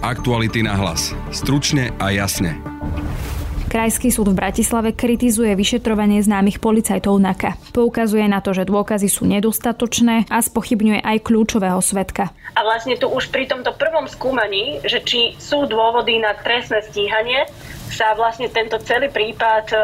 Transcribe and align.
Aktuality 0.00 0.64
na 0.64 0.80
hlas. 0.80 1.12
Stručne 1.28 1.92
a 2.00 2.08
jasne. 2.08 2.56
Krajský 3.68 4.08
súd 4.08 4.32
v 4.32 4.40
Bratislave 4.40 4.96
kritizuje 4.96 5.52
vyšetrovanie 5.52 6.24
známych 6.24 6.56
policajtov 6.56 7.20
NAKA. 7.20 7.60
Poukazuje 7.76 8.24
na 8.24 8.40
to, 8.40 8.56
že 8.56 8.64
dôkazy 8.64 9.12
sú 9.12 9.28
nedostatočné 9.28 10.24
a 10.32 10.40
spochybňuje 10.40 11.04
aj 11.04 11.20
kľúčového 11.20 11.84
svetka. 11.84 12.32
A 12.56 12.60
vlastne 12.64 12.96
tu 12.96 13.12
už 13.12 13.28
pri 13.28 13.44
tomto 13.44 13.76
prvom 13.76 14.08
skúmaní, 14.08 14.80
že 14.88 15.04
či 15.04 15.36
sú 15.36 15.68
dôvody 15.68 16.16
na 16.16 16.32
trestné 16.32 16.80
stíhanie, 16.80 17.44
sa 17.92 18.16
vlastne 18.16 18.48
tento 18.48 18.80
celý 18.80 19.12
prípad 19.12 19.66
e, 19.68 19.78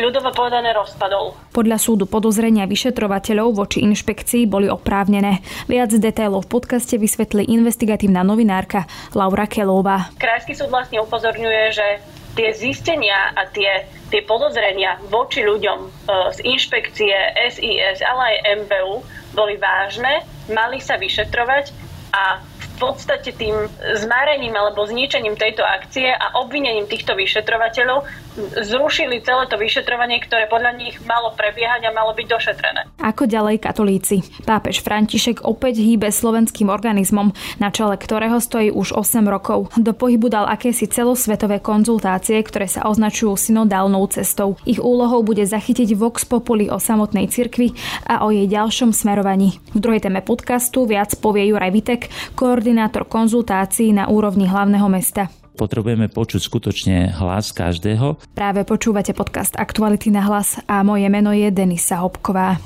ľudovo 0.00 0.32
povedané 0.32 0.72
rozpadol. 0.72 1.36
Podľa 1.52 1.78
súdu 1.80 2.04
podozrenia 2.08 2.64
vyšetrovateľov 2.64 3.52
voči 3.52 3.84
inšpekcii 3.84 4.48
boli 4.48 4.70
oprávnené. 4.70 5.44
Viac 5.68 5.92
detailov 5.96 6.48
v 6.48 6.60
podcaste 6.60 6.96
vysvetlí 6.96 7.48
investigatívna 7.50 8.24
novinárka 8.24 8.88
Laura 9.12 9.44
Kelová. 9.44 10.12
Krajský 10.16 10.56
súd 10.56 10.72
vlastne 10.72 11.02
upozorňuje, 11.04 11.62
že 11.74 11.86
tie 12.32 12.48
zistenia 12.56 13.36
a 13.36 13.44
tie, 13.52 13.84
tie 14.08 14.24
podozrenia 14.24 14.96
voči 15.12 15.44
ľuďom 15.44 15.78
e, 15.84 15.88
z 16.32 16.38
inšpekcie 16.48 17.12
SIS, 17.52 18.00
ale 18.00 18.22
aj 18.32 18.36
MBU 18.64 18.94
boli 19.36 19.60
vážne, 19.60 20.24
mali 20.48 20.80
sa 20.80 20.96
vyšetrovať 20.96 21.72
a 22.12 22.40
v 22.40 22.66
podstate 22.80 23.30
tým 23.36 23.54
zmárením 24.00 24.52
alebo 24.56 24.84
zničením 24.84 25.38
tejto 25.38 25.62
akcie 25.62 26.08
a 26.12 26.40
obvinením 26.40 26.88
týchto 26.88 27.14
vyšetrovateľov 27.14 28.04
zrušili 28.36 29.20
celé 29.20 29.44
to 29.48 29.56
vyšetrovanie, 29.60 30.20
ktoré 30.24 30.48
podľa 30.48 30.72
nich 30.78 30.96
malo 31.04 31.32
prebiehať 31.36 31.88
a 31.88 31.94
malo 31.94 32.16
byť 32.16 32.26
došetrené. 32.28 32.80
Ako 33.02 33.28
ďalej 33.28 33.60
katolíci? 33.60 34.24
Pápež 34.48 34.80
František 34.80 35.44
opäť 35.44 35.82
hýbe 35.82 36.08
slovenským 36.08 36.72
organizmom, 36.72 37.34
na 37.60 37.68
čele 37.68 37.98
ktorého 38.00 38.40
stojí 38.40 38.72
už 38.72 38.96
8 38.96 39.26
rokov. 39.28 39.72
Do 39.76 39.92
pohybu 39.92 40.32
dal 40.32 40.48
akési 40.48 40.88
celosvetové 40.88 41.60
konzultácie, 41.60 42.40
ktoré 42.40 42.70
sa 42.70 42.88
označujú 42.88 43.36
synodálnou 43.36 44.04
cestou. 44.08 44.56
Ich 44.64 44.80
úlohou 44.80 45.20
bude 45.20 45.44
zachytiť 45.44 45.92
Vox 45.98 46.24
Populi 46.24 46.72
o 46.72 46.80
samotnej 46.80 47.28
cirkvi 47.28 47.74
a 48.08 48.24
o 48.24 48.32
jej 48.32 48.48
ďalšom 48.48 48.94
smerovaní. 48.94 49.60
V 49.76 49.78
druhej 49.80 50.08
téme 50.08 50.24
podcastu 50.24 50.88
viac 50.88 51.12
povie 51.20 51.52
Juraj 51.52 51.72
Vitek, 51.72 52.02
koordinátor 52.38 53.04
konzultácií 53.04 53.92
na 53.92 54.08
úrovni 54.08 54.48
hlavného 54.48 54.88
mesta. 54.88 55.41
Potrebujeme 55.52 56.08
počuť 56.08 56.40
skutočne 56.40 57.12
hlas 57.12 57.52
každého. 57.52 58.16
Práve 58.32 58.64
počúvate 58.64 59.12
podcast 59.12 59.52
Aktuality 59.54 60.08
na 60.08 60.24
hlas 60.24 60.56
a 60.64 60.80
moje 60.80 61.06
meno 61.12 61.30
je 61.32 61.52
Denisa 61.52 62.00
Hopková. 62.00 62.56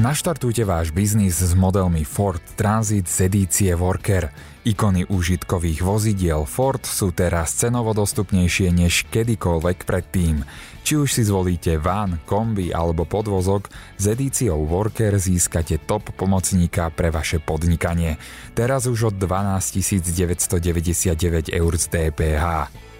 Naštartujte 0.00 0.64
váš 0.64 0.96
biznis 0.96 1.44
s 1.44 1.52
modelmi 1.52 2.08
Ford 2.08 2.40
Transit 2.56 3.04
z 3.04 3.28
edície 3.28 3.68
Worker. 3.76 4.32
Ikony 4.64 5.04
užitkových 5.04 5.84
vozidiel 5.84 6.48
Ford 6.48 6.80
sú 6.80 7.12
teraz 7.12 7.52
cenovo 7.52 7.92
dostupnejšie 7.92 8.72
než 8.72 9.04
kedykoľvek 9.12 9.84
predtým. 9.84 10.40
Či 10.80 10.96
už 10.96 11.08
si 11.12 11.22
zvolíte 11.22 11.76
van, 11.76 12.18
kombi 12.26 12.74
alebo 12.74 13.06
podvozok, 13.06 13.70
s 14.00 14.04
edíciou 14.08 14.64
Worker 14.66 15.20
získate 15.20 15.78
top 15.84 16.10
pomocníka 16.16 16.90
pre 16.90 17.12
vaše 17.12 17.38
podnikanie. 17.38 18.16
Teraz 18.56 18.88
už 18.90 19.12
od 19.12 19.16
12 19.20 20.00
999 20.10 21.52
eur 21.52 21.72
z 21.76 21.84
DPH. 21.88 22.44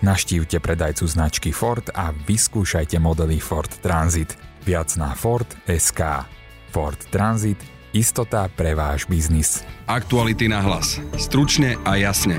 Naštívte 0.00 0.60
predajcu 0.64 1.04
značky 1.04 1.52
Ford 1.52 1.84
a 1.92 2.12
vyskúšajte 2.12 2.96
modely 2.96 3.36
Ford 3.36 3.68
Transit. 3.84 4.32
Viac 4.64 4.96
na 4.96 5.12
Ford 5.12 5.48
SK. 5.68 6.24
Ford 6.72 7.00
Transit– 7.12 7.60
istota 7.92 8.46
pre 8.48 8.74
váš 8.78 9.06
biznis. 9.10 9.66
Aktuality 9.90 10.46
na 10.46 10.62
hlas. 10.62 11.02
Stručne 11.18 11.74
a 11.82 11.98
jasne. 11.98 12.38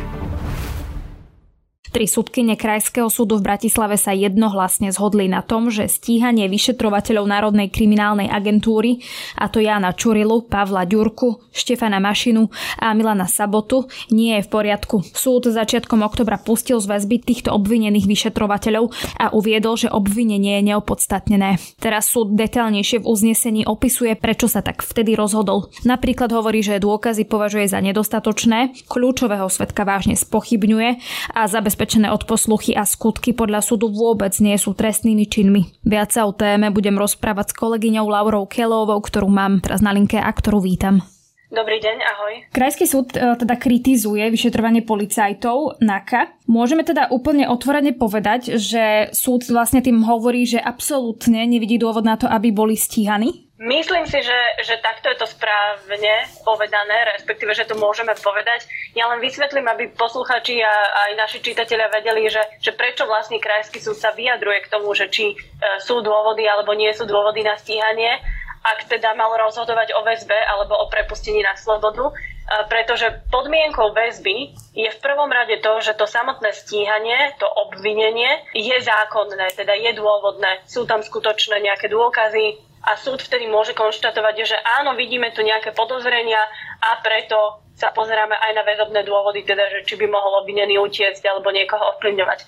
Tri 1.91 2.07
súdkyne 2.07 2.55
Krajského 2.55 3.11
súdu 3.11 3.35
v 3.35 3.51
Bratislave 3.51 3.99
sa 3.99 4.15
jednohlasne 4.15 4.95
zhodli 4.95 5.27
na 5.27 5.43
tom, 5.43 5.67
že 5.67 5.91
stíhanie 5.91 6.47
vyšetrovateľov 6.47 7.27
Národnej 7.27 7.67
kriminálnej 7.67 8.31
agentúry, 8.31 9.03
a 9.35 9.51
to 9.51 9.59
Jana 9.59 9.91
Čurilu, 9.91 10.47
Pavla 10.47 10.87
Ďurku, 10.87 11.51
Štefana 11.51 11.99
Mašinu 11.99 12.47
a 12.79 12.95
Milana 12.95 13.27
Sabotu, 13.27 13.91
nie 14.07 14.39
je 14.39 14.47
v 14.47 14.49
poriadku. 14.55 15.03
Súd 15.03 15.51
začiatkom 15.51 15.99
oktobra 15.99 16.39
pustil 16.39 16.79
z 16.79 16.87
väzby 16.87 17.27
týchto 17.27 17.51
obvinených 17.51 18.07
vyšetrovateľov 18.07 18.95
a 19.19 19.35
uviedol, 19.35 19.75
že 19.75 19.91
obvinenie 19.91 20.63
je 20.63 20.71
neopodstatnené. 20.71 21.59
Teraz 21.75 22.07
súd 22.07 22.39
detailnejšie 22.39 23.03
v 23.03 23.07
uznesení 23.11 23.61
opisuje, 23.67 24.15
prečo 24.15 24.47
sa 24.47 24.63
tak 24.63 24.79
vtedy 24.79 25.11
rozhodol. 25.19 25.67
Napríklad 25.83 26.31
hovorí, 26.31 26.63
že 26.63 26.79
dôkazy 26.79 27.27
považuje 27.27 27.67
za 27.67 27.83
nedostatočné, 27.83 28.87
kľúčového 28.87 29.51
svetka 29.51 29.83
vážne 29.83 30.15
spochybňuje 30.15 30.89
a 31.35 31.51
zabezpečuje 31.51 31.80
zabezpečené 31.81 32.13
odposluchy 32.13 32.77
a 32.77 32.85
skutky 32.85 33.33
podľa 33.33 33.65
súdu 33.65 33.89
vôbec 33.89 34.29
nie 34.37 34.53
sú 34.53 34.77
trestnými 34.77 35.25
činmi. 35.25 35.81
Viac 35.81 36.13
sa 36.13 36.29
o 36.29 36.31
téme 36.31 36.69
budem 36.69 36.93
rozprávať 36.93 37.49
s 37.49 37.57
kolegyňou 37.57 38.05
Laurou 38.05 38.45
Kelovou, 38.45 39.01
ktorú 39.01 39.25
mám 39.25 39.65
teraz 39.65 39.81
na 39.81 39.89
linke 39.89 40.21
a 40.21 40.29
ktorú 40.29 40.61
vítam. 40.61 41.01
Dobrý 41.49 41.81
deň, 41.81 41.97
ahoj. 42.05 42.33
Krajský 42.53 42.85
súd 42.85 43.17
e, 43.17 43.33
teda 43.33 43.57
kritizuje 43.57 44.23
vyšetrovanie 44.29 44.85
policajtov 44.85 45.81
NAKA. 45.81 46.37
Môžeme 46.45 46.85
teda 46.85 47.09
úplne 47.09 47.49
otvorene 47.49 47.97
povedať, 47.97 48.61
že 48.61 49.09
súd 49.11 49.49
vlastne 49.49 49.81
tým 49.81 50.05
hovorí, 50.05 50.45
že 50.45 50.61
absolútne 50.61 51.43
nevidí 51.49 51.81
dôvod 51.81 52.05
na 52.05 52.13
to, 52.15 52.29
aby 52.29 52.53
boli 52.53 52.77
stíhaní? 52.77 53.50
Myslím 53.61 54.09
si, 54.09 54.25
že, 54.25 54.39
že 54.65 54.81
takto 54.81 55.13
je 55.13 55.21
to 55.21 55.29
správne 55.29 56.25
povedané, 56.41 57.13
respektíve, 57.13 57.53
že 57.53 57.69
to 57.69 57.77
môžeme 57.77 58.09
povedať. 58.17 58.65
Ja 58.97 59.05
len 59.13 59.21
vysvetlím, 59.21 59.69
aby 59.69 59.93
posluchači 59.93 60.65
a 60.65 60.73
aj 61.05 61.11
naši 61.13 61.45
čitatelia 61.45 61.85
vedeli, 61.93 62.25
že, 62.25 62.41
že 62.57 62.73
prečo 62.73 63.05
vlastne 63.05 63.37
Krajský 63.37 63.77
súd 63.77 64.01
sa 64.01 64.17
vyjadruje 64.17 64.65
k 64.65 64.71
tomu, 64.73 64.97
že 64.97 65.13
či 65.13 65.29
e, 65.29 65.35
sú 65.77 66.01
dôvody 66.01 66.41
alebo 66.49 66.73
nie 66.73 66.89
sú 66.89 67.05
dôvody 67.05 67.45
na 67.45 67.53
stíhanie, 67.53 68.17
ak 68.65 68.89
teda 68.89 69.13
mal 69.13 69.29
rozhodovať 69.37 69.93
o 69.93 70.01
väzbe 70.09 70.41
alebo 70.41 70.81
o 70.81 70.89
prepustení 70.89 71.45
na 71.45 71.53
slobodu, 71.53 72.09
e, 72.09 72.13
pretože 72.65 73.13
podmienkou 73.29 73.93
väzby 73.93 74.57
je 74.73 74.89
v 74.89 75.01
prvom 75.05 75.29
rade 75.29 75.61
to, 75.61 75.85
že 75.85 75.93
to 76.01 76.09
samotné 76.09 76.49
stíhanie, 76.49 77.37
to 77.37 77.45
obvinenie 77.45 78.41
je 78.57 78.73
zákonné, 78.81 79.53
teda 79.53 79.77
je 79.77 79.93
dôvodné. 79.93 80.65
Sú 80.65 80.89
tam 80.89 81.05
skutočné 81.05 81.61
nejaké 81.61 81.93
dôkazy, 81.93 82.70
a 82.81 82.97
súd 82.97 83.21
vtedy 83.21 83.45
môže 83.45 83.77
konštatovať, 83.77 84.35
že 84.41 84.57
áno, 84.81 84.97
vidíme 84.97 85.29
tu 85.29 85.45
nejaké 85.45 85.69
podozrenia 85.73 86.41
a 86.81 86.97
preto 87.05 87.61
sa 87.77 87.93
pozeráme 87.93 88.33
aj 88.33 88.51
na 88.57 88.63
väzobné 88.65 89.01
dôvody, 89.05 89.45
teda, 89.45 89.69
že 89.69 89.85
či 89.85 89.97
by 89.97 90.09
mohol 90.09 90.41
obvinený 90.41 90.81
utiecť 90.81 91.21
alebo 91.29 91.53
niekoho 91.53 91.97
ovplyvňovať. 91.97 92.39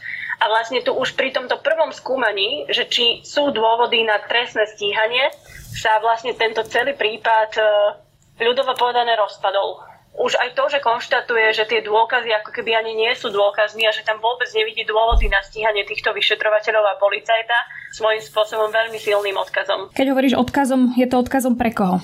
A 0.42 0.50
vlastne 0.50 0.82
tu 0.82 0.94
už 0.94 1.14
pri 1.14 1.34
tomto 1.34 1.62
prvom 1.62 1.94
skúmaní, 1.94 2.66
že 2.70 2.90
či 2.90 3.22
sú 3.22 3.54
dôvody 3.54 4.02
na 4.06 4.22
trestné 4.26 4.66
stíhanie, 4.74 5.30
sa 5.74 6.02
vlastne 6.02 6.38
tento 6.38 6.62
celý 6.66 6.94
prípad 6.94 7.50
e, 7.58 7.64
ľudovo 8.42 8.78
povedané 8.78 9.18
rozpadol 9.18 9.93
už 10.13 10.38
aj 10.38 10.53
to, 10.53 10.69
že 10.69 10.79
konštatuje, 10.79 11.57
že 11.57 11.66
tie 11.66 11.81
dôkazy 11.81 12.29
ako 12.38 12.53
keby 12.53 12.78
ani 12.78 12.94
nie 12.94 13.12
sú 13.18 13.34
dôkazmi 13.34 13.81
a 13.90 13.96
že 13.96 14.06
tam 14.06 14.22
vôbec 14.22 14.46
nevidí 14.53 14.85
dôvody 14.85 15.25
na 15.25 15.41
stíhanie 15.41 15.81
týchto 15.90 16.13
vyšetrovateľov 16.13 16.85
a 16.85 17.00
policajta, 17.01 17.57
svojím 17.97 18.22
spôsobom 18.22 18.69
veľmi 18.69 18.97
silným 19.02 19.38
odkazom. 19.41 19.90
Keď 19.94 20.07
hovoríš 20.13 20.38
odkazom, 20.38 20.94
je 20.94 21.06
to 21.09 21.18
odkazom 21.18 21.57
pre 21.57 21.73
koho? 21.73 21.97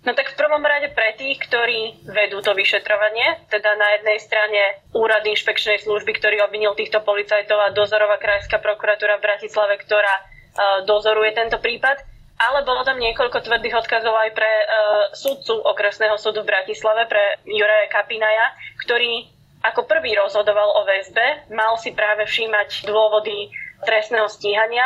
No 0.00 0.16
tak 0.16 0.32
v 0.32 0.38
prvom 0.40 0.64
rade 0.64 0.88
pre 0.96 1.12
tých, 1.20 1.36
ktorí 1.44 2.08
vedú 2.08 2.40
to 2.40 2.56
vyšetrovanie, 2.56 3.44
teda 3.52 3.76
na 3.76 4.00
jednej 4.00 4.16
strane 4.16 4.80
úrad 4.96 5.20
inšpekčnej 5.28 5.84
služby, 5.84 6.16
ktorý 6.16 6.40
obvinil 6.40 6.72
týchto 6.72 7.04
policajtov 7.04 7.58
a 7.60 7.74
dozorová 7.76 8.16
krajská 8.16 8.64
prokuratúra 8.64 9.20
v 9.20 9.26
Bratislave, 9.28 9.76
ktorá 9.76 10.14
uh, 10.16 10.88
dozoruje 10.88 11.36
tento 11.36 11.60
prípad 11.60 12.00
ale 12.40 12.64
bolo 12.64 12.80
tam 12.88 12.96
niekoľko 12.96 13.44
tvrdých 13.44 13.76
odkazov 13.84 14.16
aj 14.16 14.30
pre 14.32 14.48
uh, 14.48 14.66
sudcu 15.12 15.60
okresného 15.60 16.16
súdu 16.16 16.40
v 16.40 16.48
Bratislave, 16.48 17.04
pre 17.04 17.36
Juraja 17.44 17.92
Kapinaja, 17.92 18.56
ktorý 18.80 19.28
ako 19.60 19.84
prvý 19.84 20.16
rozhodoval 20.16 20.80
o 20.80 20.88
väzbe, 20.88 21.52
mal 21.52 21.76
si 21.76 21.92
práve 21.92 22.24
všímať 22.24 22.88
dôvody 22.88 23.52
trestného 23.84 24.24
stíhania 24.32 24.84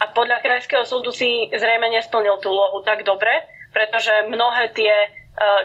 a 0.00 0.08
podľa 0.10 0.40
krajského 0.40 0.88
súdu 0.88 1.12
si 1.12 1.52
zrejme 1.52 1.92
nesplnil 1.92 2.40
tú 2.40 2.48
úlohu 2.50 2.80
tak 2.80 3.04
dobre, 3.04 3.30
pretože 3.70 4.10
mnohé 4.32 4.72
tie 4.72 4.90
e, 4.90 5.08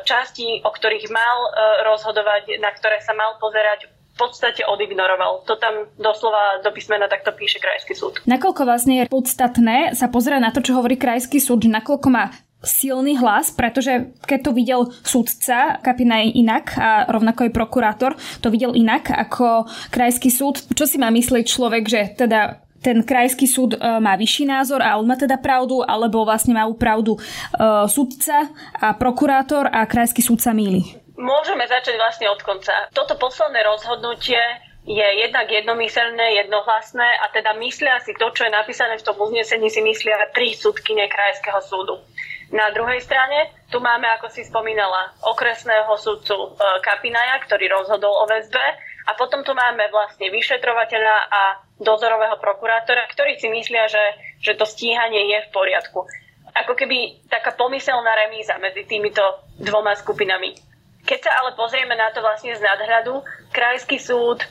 časti, 0.03 0.59
o 0.67 0.69
ktorých 0.69 1.07
mal 1.07 1.37
e, 1.39 1.49
rozhodovať, 1.87 2.59
na 2.59 2.69
ktoré 2.75 2.99
sa 2.99 3.15
mal 3.15 3.39
pozerať, 3.39 3.87
podstate 4.19 4.67
odignoroval. 4.67 5.47
To 5.47 5.55
tam 5.55 5.87
doslova 5.95 6.59
do 6.59 6.69
písmena 6.75 7.07
takto 7.07 7.31
píše 7.31 7.63
Krajský 7.63 7.95
súd. 7.95 8.19
Nakoľko 8.27 8.67
vlastne 8.67 9.03
je 9.03 9.05
podstatné 9.07 9.95
sa 9.95 10.11
pozerať 10.11 10.41
na 10.43 10.51
to, 10.51 10.59
čo 10.59 10.75
hovorí 10.75 10.99
Krajský 10.99 11.39
súd, 11.39 11.63
že 11.63 11.71
nakoľko 11.71 12.07
má 12.11 12.35
silný 12.59 13.15
hlas, 13.15 13.55
pretože 13.55 14.11
keď 14.27 14.39
to 14.43 14.51
videl 14.51 14.81
súdca, 14.91 15.79
Kapina 15.79 16.19
je 16.19 16.43
inak 16.43 16.75
a 16.75 17.07
rovnako 17.07 17.47
aj 17.47 17.55
prokurátor 17.55 18.11
to 18.43 18.51
videl 18.51 18.75
inak 18.75 19.07
ako 19.07 19.63
krajský 19.95 20.27
súd. 20.27 20.59
Čo 20.75 20.83
si 20.83 20.99
má 20.99 21.07
myslieť 21.07 21.47
človek, 21.47 21.83
že 21.87 22.01
teda 22.19 22.59
ten 22.79 23.03
krajský 23.03 23.47
súd 23.47 23.75
e, 23.75 23.79
má 23.79 24.15
vyšší 24.15 24.47
názor 24.47 24.79
a 24.79 24.95
on 24.95 25.07
má 25.07 25.19
teda 25.19 25.39
pravdu, 25.39 25.83
alebo 25.83 26.23
vlastne 26.23 26.55
má 26.55 26.63
pravdu 26.75 27.15
e, 27.15 27.19
súdca 27.87 28.51
a 28.75 28.95
prokurátor 28.95 29.67
a 29.67 29.83
krajský 29.87 30.23
súd 30.23 30.39
sa 30.39 30.55
míli? 30.55 30.98
Môžeme 31.19 31.67
začať 31.67 31.99
vlastne 31.99 32.31
od 32.31 32.39
konca. 32.39 32.87
Toto 32.95 33.19
posledné 33.19 33.59
rozhodnutie 33.67 34.39
je 34.87 35.07
jednak 35.19 35.51
jednomyselné, 35.51 36.39
jednohlasné 36.39 37.03
a 37.19 37.27
teda 37.35 37.59
myslia 37.59 37.99
si 37.99 38.15
to, 38.15 38.31
čo 38.31 38.47
je 38.47 38.55
napísané 38.55 38.95
v 38.95 39.03
tom 39.03 39.19
uznesení, 39.19 39.67
si 39.67 39.83
myslia 39.83 40.31
tri 40.31 40.55
súdkyne 40.55 41.11
Krajského 41.11 41.59
súdu. 41.59 41.99
Na 42.55 42.71
druhej 42.71 43.03
strane 43.03 43.51
tu 43.67 43.83
máme, 43.83 44.07
ako 44.15 44.31
si 44.31 44.47
spomínala, 44.47 45.13
okresného 45.27 45.91
súdcu 45.99 46.33
e, 46.33 46.47
Kapinaja, 46.81 47.43
ktorý 47.45 47.67
rozhodol 47.67 48.09
o 48.09 48.25
väzbe 48.25 48.63
a 49.05 49.11
potom 49.13 49.43
tu 49.43 49.51
máme 49.51 49.91
vlastne 49.91 50.31
vyšetrovateľa 50.31 51.15
a 51.29 51.41
dozorového 51.77 52.39
prokurátora, 52.39 53.11
ktorí 53.11 53.37
si 53.37 53.51
myslia, 53.51 53.91
že, 53.91 54.01
že 54.39 54.55
to 54.55 54.63
stíhanie 54.63 55.35
je 55.35 55.37
v 55.45 55.53
poriadku. 55.53 56.07
Ako 56.65 56.73
keby 56.73 57.27
taká 57.27 57.53
pomyselná 57.53 58.15
remíza 58.15 58.55
medzi 58.57 58.87
týmito 58.87 59.21
dvoma 59.59 59.93
skupinami. 59.93 60.68
Keď 61.05 61.19
sa 61.23 61.31
ale 61.43 61.55
pozrieme 61.55 61.95
na 61.95 62.11
to 62.11 62.19
vlastne 62.19 62.55
z 62.55 62.61
nadhľadu, 62.61 63.23
Krajský 63.53 63.97
súd 63.99 64.43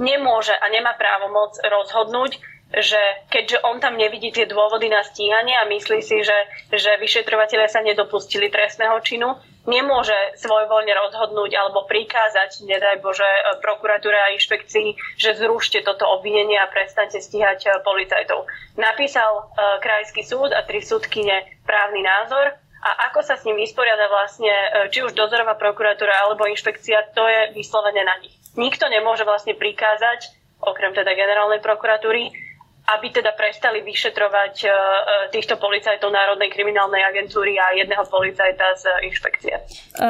nemôže 0.00 0.52
a 0.56 0.66
nemá 0.72 0.96
právomoc 0.96 1.56
rozhodnúť, 1.60 2.40
že 2.72 3.00
keďže 3.28 3.60
on 3.68 3.84
tam 3.84 4.00
nevidí 4.00 4.32
tie 4.32 4.48
dôvody 4.48 4.88
na 4.88 5.04
stíhanie 5.04 5.52
a 5.60 5.68
myslí 5.68 6.00
si, 6.00 6.24
že, 6.24 6.38
že 6.72 6.96
vyšetrovateľe 6.96 7.68
sa 7.68 7.84
nedopustili 7.84 8.48
trestného 8.48 8.96
činu, 9.04 9.36
nemôže 9.68 10.16
svojvoľne 10.40 10.90
rozhodnúť 10.96 11.52
alebo 11.52 11.84
prikázať, 11.84 12.64
nedaj 12.64 13.04
Bože, 13.04 13.28
prokuratúre 13.60 14.16
a 14.16 14.32
inšpekcii, 14.32 15.20
že 15.20 15.36
zrušte 15.36 15.84
toto 15.84 16.08
obvinenie 16.08 16.56
a 16.56 16.72
prestante 16.72 17.20
stíhať 17.20 17.84
policajtov. 17.84 18.48
Napísal 18.80 19.30
uh, 19.36 19.76
Krajský 19.84 20.24
súd 20.24 20.56
a 20.56 20.64
tri 20.64 20.80
súdkyne 20.80 21.62
právny 21.68 22.00
názor 22.00 22.56
a 22.82 23.10
ako 23.10 23.22
sa 23.22 23.38
s 23.38 23.46
ním 23.46 23.62
vysporiada 23.62 24.10
vlastne 24.10 24.50
uh, 24.50 24.90
či 24.90 25.06
už 25.06 25.14
dozorová 25.14 25.54
prokuratúra 25.54 26.26
alebo 26.26 26.50
inšpekcia, 26.50 27.14
to 27.14 27.22
je 27.24 27.54
vyslovene 27.54 28.02
na 28.02 28.18
nich 28.18 28.42
nikto 28.56 28.84
nemôže 28.88 29.24
vlastne 29.24 29.56
prikázať, 29.56 30.32
okrem 30.60 30.92
teda 30.92 31.16
generálnej 31.16 31.60
prokuratúry, 31.64 32.30
aby 32.82 33.06
teda 33.14 33.30
prestali 33.38 33.78
vyšetrovať 33.86 34.54
e, 34.66 34.68
e, 34.68 34.74
týchto 35.30 35.54
policajtov 35.54 36.10
Národnej 36.10 36.50
kriminálnej 36.50 37.06
agentúry 37.06 37.54
a 37.54 37.78
jedného 37.78 38.02
policajta 38.10 38.66
z 38.74 38.84
inšpekcie. 39.06 39.54
E, 39.54 39.62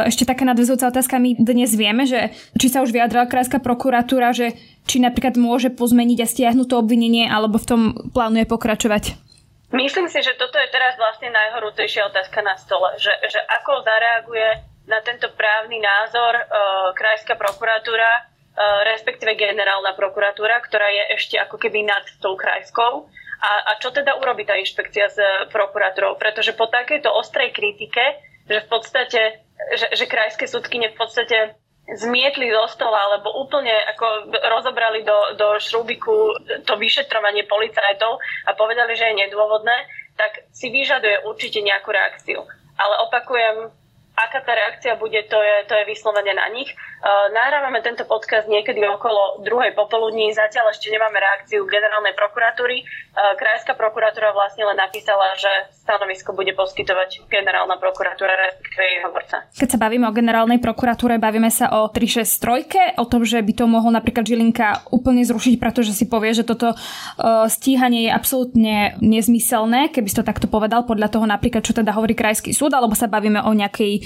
ešte 0.08 0.24
taká 0.24 0.48
nadvezujúca 0.48 0.88
otázka. 0.88 1.20
My 1.20 1.36
dnes 1.36 1.76
vieme, 1.76 2.08
že 2.08 2.32
či 2.56 2.72
sa 2.72 2.80
už 2.80 2.96
vyjadrala 2.96 3.28
Krajská 3.28 3.60
prokuratúra, 3.60 4.32
že 4.32 4.56
či 4.88 5.04
napríklad 5.04 5.36
môže 5.36 5.69
pozmeniť 5.69 6.19
a 6.24 6.26
stiahnuť 6.26 6.66
to 6.72 6.80
obvinenie, 6.80 7.28
alebo 7.28 7.60
v 7.60 7.69
tom 7.69 7.80
plánuje 8.16 8.48
pokračovať? 8.48 9.31
Myslím 9.72 10.06
si, 10.12 10.20
že 10.20 10.36
toto 10.36 10.60
je 10.60 10.69
teraz 10.69 11.00
vlastne 11.00 11.32
najhorúcejšia 11.32 12.12
otázka 12.12 12.44
na 12.44 12.60
stole. 12.60 12.92
Že, 13.00 13.12
že 13.28 13.40
ako 13.40 13.80
zareaguje 13.82 14.48
na 14.84 15.00
tento 15.00 15.32
právny 15.32 15.80
názor 15.80 16.36
uh, 16.36 16.92
Krajská 16.92 17.40
prokuratúra 17.40 18.32
Eh, 18.52 18.80
respektíve 18.84 19.32
generálna 19.32 19.96
prokuratúra, 19.96 20.60
ktorá 20.60 20.84
je 20.92 21.16
ešte 21.16 21.40
ako 21.40 21.56
keby 21.56 21.88
nad 21.88 22.04
tou 22.20 22.36
krajskou. 22.36 23.08
A, 23.40 23.72
a 23.72 23.80
čo 23.80 23.88
teda 23.88 24.20
urobí 24.20 24.44
tá 24.44 24.60
inšpekcia 24.60 25.08
s 25.08 25.16
prokurátorou? 25.48 26.20
Pretože 26.20 26.52
po 26.52 26.69
takejto 26.69 27.08
ostrej 27.08 27.56
kritike, 27.56 28.20
že 28.44 28.60
v 28.60 28.69
podstate, 28.69 29.40
že, 29.72 29.88
že 29.96 30.04
krajské 30.04 30.44
súdkyne 30.44 30.92
v 30.92 30.96
podstate 31.00 31.56
zmietli 31.99 32.49
zo 32.49 32.65
stola, 32.71 33.11
alebo 33.11 33.35
úplne 33.43 33.73
ako 33.97 34.33
rozobrali 34.49 35.05
do, 35.05 35.37
do 35.37 35.61
šrubiku 35.61 36.37
to 36.65 36.75
vyšetrovanie 36.79 37.44
policajtov 37.44 38.21
a 38.49 38.50
povedali, 38.56 38.97
že 38.97 39.12
je 39.12 39.21
nedôvodné, 39.27 39.77
tak 40.17 40.47
si 40.53 40.69
vyžaduje 40.69 41.25
určite 41.25 41.61
nejakú 41.61 41.89
reakciu. 41.93 42.44
Ale 42.77 42.94
opakujem, 43.09 43.73
aká 44.12 44.44
tá 44.44 44.53
reakcia 44.53 45.00
bude, 45.00 45.17
to 45.25 45.38
je, 45.41 45.56
to 45.69 45.73
je 45.73 45.85
vyslovene 45.88 46.37
na 46.37 46.47
nich. 46.53 46.69
Uh, 47.03 47.35
nahrávame 47.35 47.82
tento 47.82 48.06
podcast 48.06 48.47
niekedy 48.47 48.79
okolo 48.87 49.43
druhej 49.43 49.75
popoludní, 49.75 50.31
zatiaľ 50.31 50.70
ešte 50.70 50.93
nemáme 50.93 51.19
reakciu 51.19 51.67
generálnej 51.67 52.14
prokuratúry. 52.14 52.85
Uh, 52.85 53.35
Krajská 53.35 53.75
prokuratúra 53.75 54.31
vlastne 54.31 54.69
len 54.69 54.79
napísala, 54.79 55.35
že 55.35 55.50
stanovisko 55.82 56.31
bude 56.37 56.55
poskytovať 56.55 57.26
generálna 57.26 57.75
prokuratúra, 57.81 58.38
respektíve 58.38 58.85
jej 58.87 59.00
hovorca. 59.03 59.37
Keď 59.50 59.69
sa 59.75 59.79
bavíme 59.82 60.06
o 60.06 60.15
generálnej 60.15 60.62
prokuratúre, 60.62 61.19
bavíme 61.19 61.50
sa 61.50 61.75
o 61.82 61.91
363, 61.91 63.00
o 63.00 63.05
tom, 63.08 63.26
že 63.26 63.43
by 63.43 63.53
to 63.56 63.65
mohol 63.67 63.91
napríklad 63.91 64.23
Žilinka 64.23 64.93
úplne 64.94 65.26
zrušiť, 65.26 65.58
pretože 65.58 65.97
si 65.97 66.06
povie, 66.06 66.37
že 66.37 66.47
toto 66.47 66.76
uh, 66.76 67.49
stíhanie 67.50 68.06
je 68.06 68.11
absolútne 68.15 68.94
nezmyselné, 69.03 69.91
keby 69.91 70.06
si 70.06 70.20
to 70.20 70.23
takto 70.23 70.47
povedal, 70.47 70.87
podľa 70.87 71.11
toho 71.11 71.26
napríklad, 71.26 71.67
čo 71.67 71.75
teda 71.75 71.91
hovorí 71.97 72.15
Krajský 72.15 72.55
súd, 72.55 72.70
alebo 72.76 72.94
sa 72.94 73.11
bavíme 73.11 73.43
o 73.43 73.50
nejakej 73.50 74.01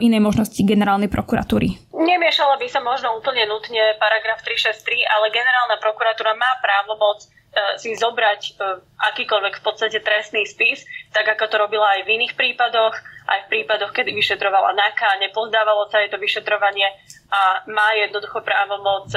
inej 0.00 0.20
možnosti 0.20 0.60
generálnej 0.62 1.08
prokuratúry? 1.08 1.88
Nemiešala 1.98 2.56
by 2.62 2.68
sa 2.70 2.78
možno 2.78 3.18
úplne 3.18 3.42
nutne 3.50 3.98
paragraf 3.98 4.40
363, 4.46 5.02
ale 5.02 5.34
generálna 5.34 5.76
prokuratúra 5.82 6.30
má 6.38 6.60
právomoc 6.62 7.26
eh, 7.26 7.74
si 7.80 7.96
zobrať 7.98 8.40
eh, 8.54 8.78
akýkoľvek 9.12 9.54
v 9.58 9.64
podstate 9.66 9.98
trestný 9.98 10.46
spis, 10.46 10.86
tak 11.10 11.26
ako 11.26 11.50
to 11.50 11.56
robila 11.58 11.98
aj 11.98 12.06
v 12.06 12.14
iných 12.22 12.38
prípadoch, 12.38 12.94
aj 13.28 13.44
v 13.44 13.50
prípadoch, 13.50 13.90
kedy 13.90 14.14
vyšetrovala 14.14 14.78
NAKA, 14.78 15.20
nepozdávalo 15.26 15.90
sa 15.90 16.00
jej 16.00 16.08
to 16.08 16.22
vyšetrovanie 16.22 16.86
a 17.28 17.66
má 17.68 17.92
jednoducho 17.98 18.40
právomoc 18.40 19.12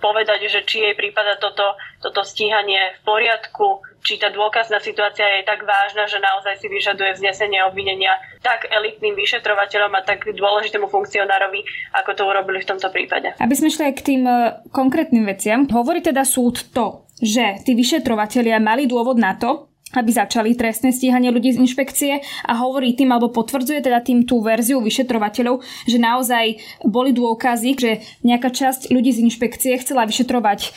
povedať, 0.00 0.48
že 0.52 0.60
či 0.68 0.84
jej 0.84 0.94
prípada 0.94 1.40
toto, 1.40 1.76
toto 2.04 2.20
stíhanie 2.22 2.96
v 2.96 3.00
poriadku, 3.04 3.80
či 4.04 4.20
tá 4.22 4.30
dôkazná 4.30 4.78
situácia 4.78 5.26
je 5.40 5.48
tak 5.48 5.66
vážna, 5.66 6.06
že 6.06 6.22
naozaj 6.22 6.62
si 6.62 6.70
vyžaduje 6.70 7.18
vznesenie 7.18 7.64
obvinenia 7.66 8.14
tak 8.44 8.70
elitným 8.70 9.18
vyšetrovateľom 9.18 9.92
a 9.98 10.06
tak 10.06 10.30
dôležitému 10.30 10.86
funkcionárovi, 10.86 11.66
ako 11.96 12.10
to 12.14 12.22
urobili 12.22 12.62
v 12.62 12.68
tomto 12.70 12.88
prípade. 12.94 13.34
Aby 13.42 13.54
sme 13.58 13.72
šli 13.72 13.90
aj 13.90 13.94
k 13.98 14.06
tým 14.06 14.22
e, 14.22 14.62
konkrétnym 14.70 15.26
veciam, 15.26 15.66
hovorí 15.66 16.04
teda 16.04 16.22
súd 16.22 16.70
to, 16.70 17.08
že 17.18 17.64
tí 17.64 17.72
vyšetrovatelia 17.74 18.62
mali 18.62 18.86
dôvod 18.86 19.18
na 19.18 19.34
to, 19.34 19.65
aby 19.94 20.10
začali 20.10 20.58
trestné 20.58 20.90
stíhanie 20.90 21.30
ľudí 21.30 21.54
z 21.54 21.62
inšpekcie 21.62 22.18
a 22.42 22.52
hovorí 22.58 22.98
tým 22.98 23.14
alebo 23.14 23.30
potvrdzuje 23.30 23.86
teda 23.86 24.02
tým 24.02 24.26
tú 24.26 24.42
verziu 24.42 24.82
vyšetrovateľov, 24.82 25.62
že 25.86 25.98
naozaj 26.02 26.58
boli 26.82 27.14
dôkazy, 27.14 27.70
že 27.78 27.90
nejaká 28.26 28.50
časť 28.50 28.90
ľudí 28.90 29.14
z 29.14 29.22
inšpekcie 29.30 29.78
chcela 29.78 30.02
vyšetrovať 30.02 30.60
e, 30.66 30.70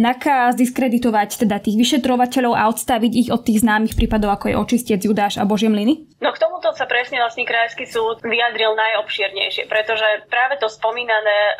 nakaz, 0.00 0.56
diskreditovať 0.56 1.44
teda 1.44 1.60
tých 1.60 1.76
vyšetrovateľov 1.76 2.56
a 2.56 2.72
odstaviť 2.72 3.12
ich 3.12 3.28
od 3.28 3.44
tých 3.44 3.60
známych 3.60 3.92
prípadov, 3.92 4.32
ako 4.32 4.48
je 4.48 4.56
očistec 4.56 5.00
Judáš 5.04 5.36
a 5.36 5.44
Božie 5.44 5.68
mlyny? 5.68 6.08
No 6.24 6.32
k 6.32 6.40
tomuto 6.40 6.72
sa 6.72 6.88
presne 6.88 7.20
vlastne 7.20 7.44
Krajský 7.44 7.84
súd 7.84 8.24
vyjadril 8.24 8.72
najobširnejšie, 8.72 9.68
pretože 9.68 10.24
práve 10.32 10.56
to 10.56 10.72
spomínané 10.72 11.38
e, 11.52 11.54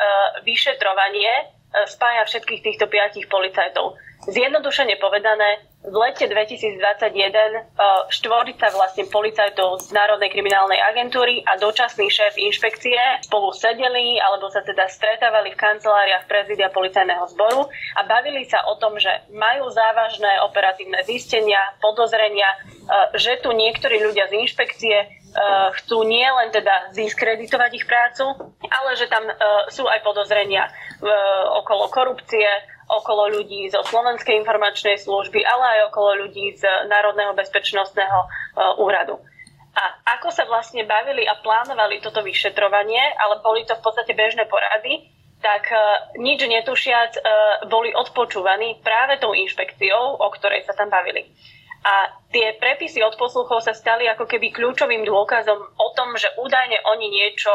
vyšetrovanie 0.49 1.56
spája 1.85 2.25
všetkých 2.25 2.63
týchto 2.65 2.89
piatich 2.89 3.29
policajtov. 3.29 3.93
Zjednodušene 4.25 4.97
povedané, 4.97 5.61
v 5.87 5.95
lete 5.95 6.27
2021 6.27 6.83
e, 6.83 7.59
štvorica 8.11 8.73
vlastne 8.75 9.07
policajtov 9.07 9.79
z 9.87 9.95
Národnej 9.95 10.33
kriminálnej 10.33 10.81
agentúry 10.83 11.45
a 11.47 11.55
dočasný 11.55 12.11
šéf 12.11 12.35
inšpekcie 12.35 12.97
spolu 13.23 13.55
sedeli 13.55 14.19
alebo 14.19 14.51
sa 14.51 14.65
teda 14.67 14.89
stretávali 14.91 15.55
v 15.55 15.61
kanceláriách 15.61 16.27
prezidia 16.27 16.67
policajného 16.73 17.23
zboru 17.31 17.71
a 17.95 18.01
bavili 18.03 18.43
sa 18.43 18.67
o 18.67 18.75
tom, 18.75 18.99
že 18.99 19.09
majú 19.31 19.71
závažné 19.71 20.43
operatívne 20.43 20.99
zistenia, 21.07 21.61
podozrenia, 21.79 22.51
e, 22.51 22.57
že 23.15 23.39
tu 23.39 23.55
niektorí 23.55 24.01
ľudia 24.03 24.27
z 24.27 24.43
inšpekcie 24.43 24.97
e, 24.97 25.07
chcú 25.77 26.03
nie 26.03 26.27
len 26.27 26.51
teda 26.51 26.91
ziskreditovať 26.91 27.71
ich 27.77 27.87
prácu, 27.87 28.35
ale 28.67 28.97
že 28.99 29.07
tam 29.07 29.23
sú 29.71 29.87
aj 29.87 30.03
podozrenia 30.03 30.67
okolo 31.61 31.89
korupcie, 31.93 32.47
okolo 32.87 33.27
ľudí 33.27 33.67
zo 33.67 33.83
Slovenskej 33.83 34.39
informačnej 34.39 34.95
služby, 34.95 35.43
ale 35.43 35.63
aj 35.77 35.79
okolo 35.91 36.27
ľudí 36.27 36.55
z 36.55 36.63
Národného 36.87 37.35
bezpečnostného 37.35 38.19
e, 38.23 38.27
úradu. 38.79 39.19
A 39.77 40.15
ako 40.17 40.33
sa 40.33 40.47
vlastne 40.47 40.87
bavili 40.87 41.27
a 41.27 41.37
plánovali 41.37 42.01
toto 42.01 42.23
vyšetrovanie, 42.23 43.03
ale 43.19 43.43
boli 43.43 43.67
to 43.67 43.75
v 43.77 43.83
podstate 43.83 44.15
bežné 44.15 44.47
porady, 44.47 45.11
tak 45.43 45.67
e, 45.67 45.77
nič 46.23 46.39
netušiac 46.47 47.11
e, 47.19 47.21
boli 47.67 47.91
odpočúvaní 47.91 48.79
práve 48.79 49.19
tou 49.19 49.35
inšpekciou, 49.35 50.23
o 50.23 50.27
ktorej 50.31 50.63
sa 50.63 50.71
tam 50.71 50.87
bavili. 50.87 51.27
A 51.83 52.09
tie 52.31 52.55
prepisy 52.55 53.03
od 53.03 53.19
posluchov 53.19 53.67
sa 53.67 53.75
stali 53.75 54.07
ako 54.07 54.25
keby 54.25 54.55
kľúčovým 54.55 55.03
dôkazom 55.03 55.59
o 55.59 55.87
tom, 55.93 56.15
že 56.15 56.31
údajne 56.39 56.83
oni 56.83 57.07
niečo 57.07 57.51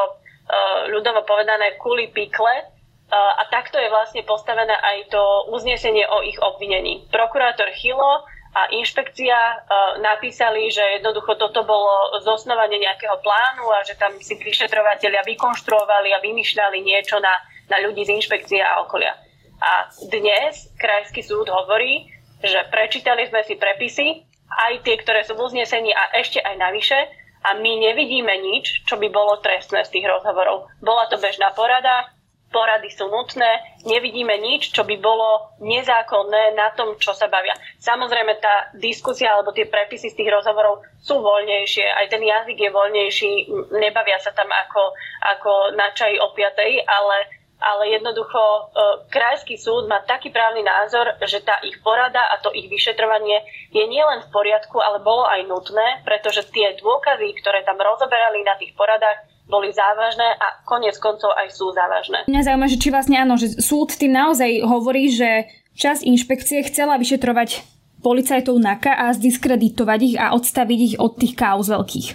ľudovo 0.88 1.22
povedané 1.26 1.76
kuli 1.78 2.10
pikle 2.10 2.71
a 3.12 3.44
takto 3.52 3.76
je 3.76 3.92
vlastne 3.92 4.24
postavené 4.24 4.72
aj 4.72 5.12
to 5.12 5.22
uznesenie 5.52 6.08
o 6.08 6.24
ich 6.24 6.40
obvinení. 6.40 7.04
Prokurátor 7.12 7.68
Chilo 7.76 8.24
a 8.56 8.72
inšpekcia 8.72 9.68
napísali, 10.00 10.72
že 10.72 10.80
jednoducho 11.00 11.36
toto 11.36 11.60
bolo 11.64 12.16
zosnovanie 12.24 12.80
nejakého 12.80 13.20
plánu 13.20 13.68
a 13.68 13.84
že 13.84 14.00
tam 14.00 14.16
si 14.16 14.32
vyšetrovateľia 14.40 15.28
vykonštruovali 15.28 16.08
a 16.16 16.24
vymýšľali 16.24 16.80
niečo 16.80 17.20
na, 17.20 17.32
na 17.68 17.84
ľudí 17.84 18.08
z 18.08 18.16
inšpekcie 18.16 18.64
a 18.64 18.80
okolia. 18.80 19.12
A 19.60 19.92
dnes 20.08 20.72
Krajský 20.80 21.20
súd 21.20 21.52
hovorí, 21.52 22.08
že 22.40 22.64
prečítali 22.72 23.28
sme 23.28 23.44
si 23.44 23.60
prepisy, 23.60 24.24
aj 24.52 24.84
tie, 24.84 24.96
ktoré 25.00 25.24
sú 25.24 25.36
v 25.36 25.52
uznesení 25.52 25.92
a 25.92 26.16
ešte 26.16 26.40
aj 26.40 26.56
navyše, 26.56 26.98
a 27.42 27.58
my 27.58 27.72
nevidíme 27.90 28.30
nič, 28.38 28.86
čo 28.86 28.94
by 28.96 29.10
bolo 29.10 29.40
trestné 29.42 29.82
z 29.82 29.98
tých 29.98 30.06
rozhovorov. 30.06 30.70
Bola 30.78 31.10
to 31.10 31.18
bežná 31.18 31.50
porada, 31.50 32.06
porady 32.52 32.92
sú 32.92 33.08
nutné, 33.08 33.80
nevidíme 33.88 34.36
nič, 34.38 34.70
čo 34.70 34.84
by 34.84 35.00
bolo 35.00 35.56
nezákonné 35.64 36.52
na 36.52 36.70
tom, 36.76 36.94
čo 37.00 37.16
sa 37.16 37.26
bavia. 37.26 37.56
Samozrejme, 37.80 38.38
tá 38.38 38.70
diskusia 38.76 39.32
alebo 39.32 39.56
tie 39.56 39.66
prepisy 39.66 40.12
z 40.12 40.18
tých 40.20 40.30
rozhovorov 40.30 40.84
sú 41.00 41.18
voľnejšie, 41.18 41.82
aj 41.88 42.06
ten 42.12 42.22
jazyk 42.22 42.58
je 42.60 42.70
voľnejší, 42.70 43.32
nebavia 43.74 44.20
sa 44.20 44.30
tam 44.36 44.46
ako, 44.52 44.82
ako 45.24 45.52
na 45.74 45.90
čaji 45.96 46.20
o 46.20 46.30
piatej, 46.36 46.84
ale, 46.84 47.18
ale 47.58 47.96
jednoducho 47.96 48.38
e, 48.38 48.60
krajský 49.08 49.56
súd 49.58 49.88
má 49.88 50.04
taký 50.04 50.30
právny 50.30 50.62
názor, 50.62 51.16
že 51.24 51.42
tá 51.42 51.58
ich 51.64 51.80
porada 51.80 52.22
a 52.30 52.38
to 52.38 52.52
ich 52.52 52.68
vyšetrovanie 52.68 53.42
je 53.72 53.82
nielen 53.88 54.22
v 54.22 54.30
poriadku, 54.30 54.78
ale 54.78 55.00
bolo 55.00 55.24
aj 55.26 55.48
nutné, 55.48 56.04
pretože 56.04 56.46
tie 56.52 56.76
dôkazy, 56.78 57.32
ktoré 57.40 57.64
tam 57.64 57.80
rozoberali 57.80 58.44
na 58.44 58.54
tých 58.60 58.76
poradách, 58.76 59.31
boli 59.46 59.74
závažné 59.74 60.38
a 60.38 60.62
konec 60.64 60.96
koncov 61.02 61.34
aj 61.34 61.50
sú 61.52 61.74
závažné. 61.74 62.24
Mňa 62.30 62.42
zaujíma, 62.46 62.68
že 62.70 62.80
či 62.80 62.88
vlastne 62.94 63.16
áno, 63.18 63.34
že 63.36 63.58
súd 63.58 63.92
tým 63.94 64.14
naozaj 64.14 64.62
hovorí, 64.64 65.10
že 65.10 65.50
čas 65.74 66.00
inšpekcie 66.00 66.62
chcela 66.68 66.96
vyšetrovať 67.00 67.64
policajtov 68.02 68.58
NAKA 68.58 68.92
a 68.98 69.14
zdiskreditovať 69.14 70.00
ich 70.02 70.16
a 70.18 70.34
odstaviť 70.34 70.78
ich 70.78 70.94
od 70.98 71.12
tých 71.16 71.34
kauz 71.38 71.70
veľkých. 71.70 72.08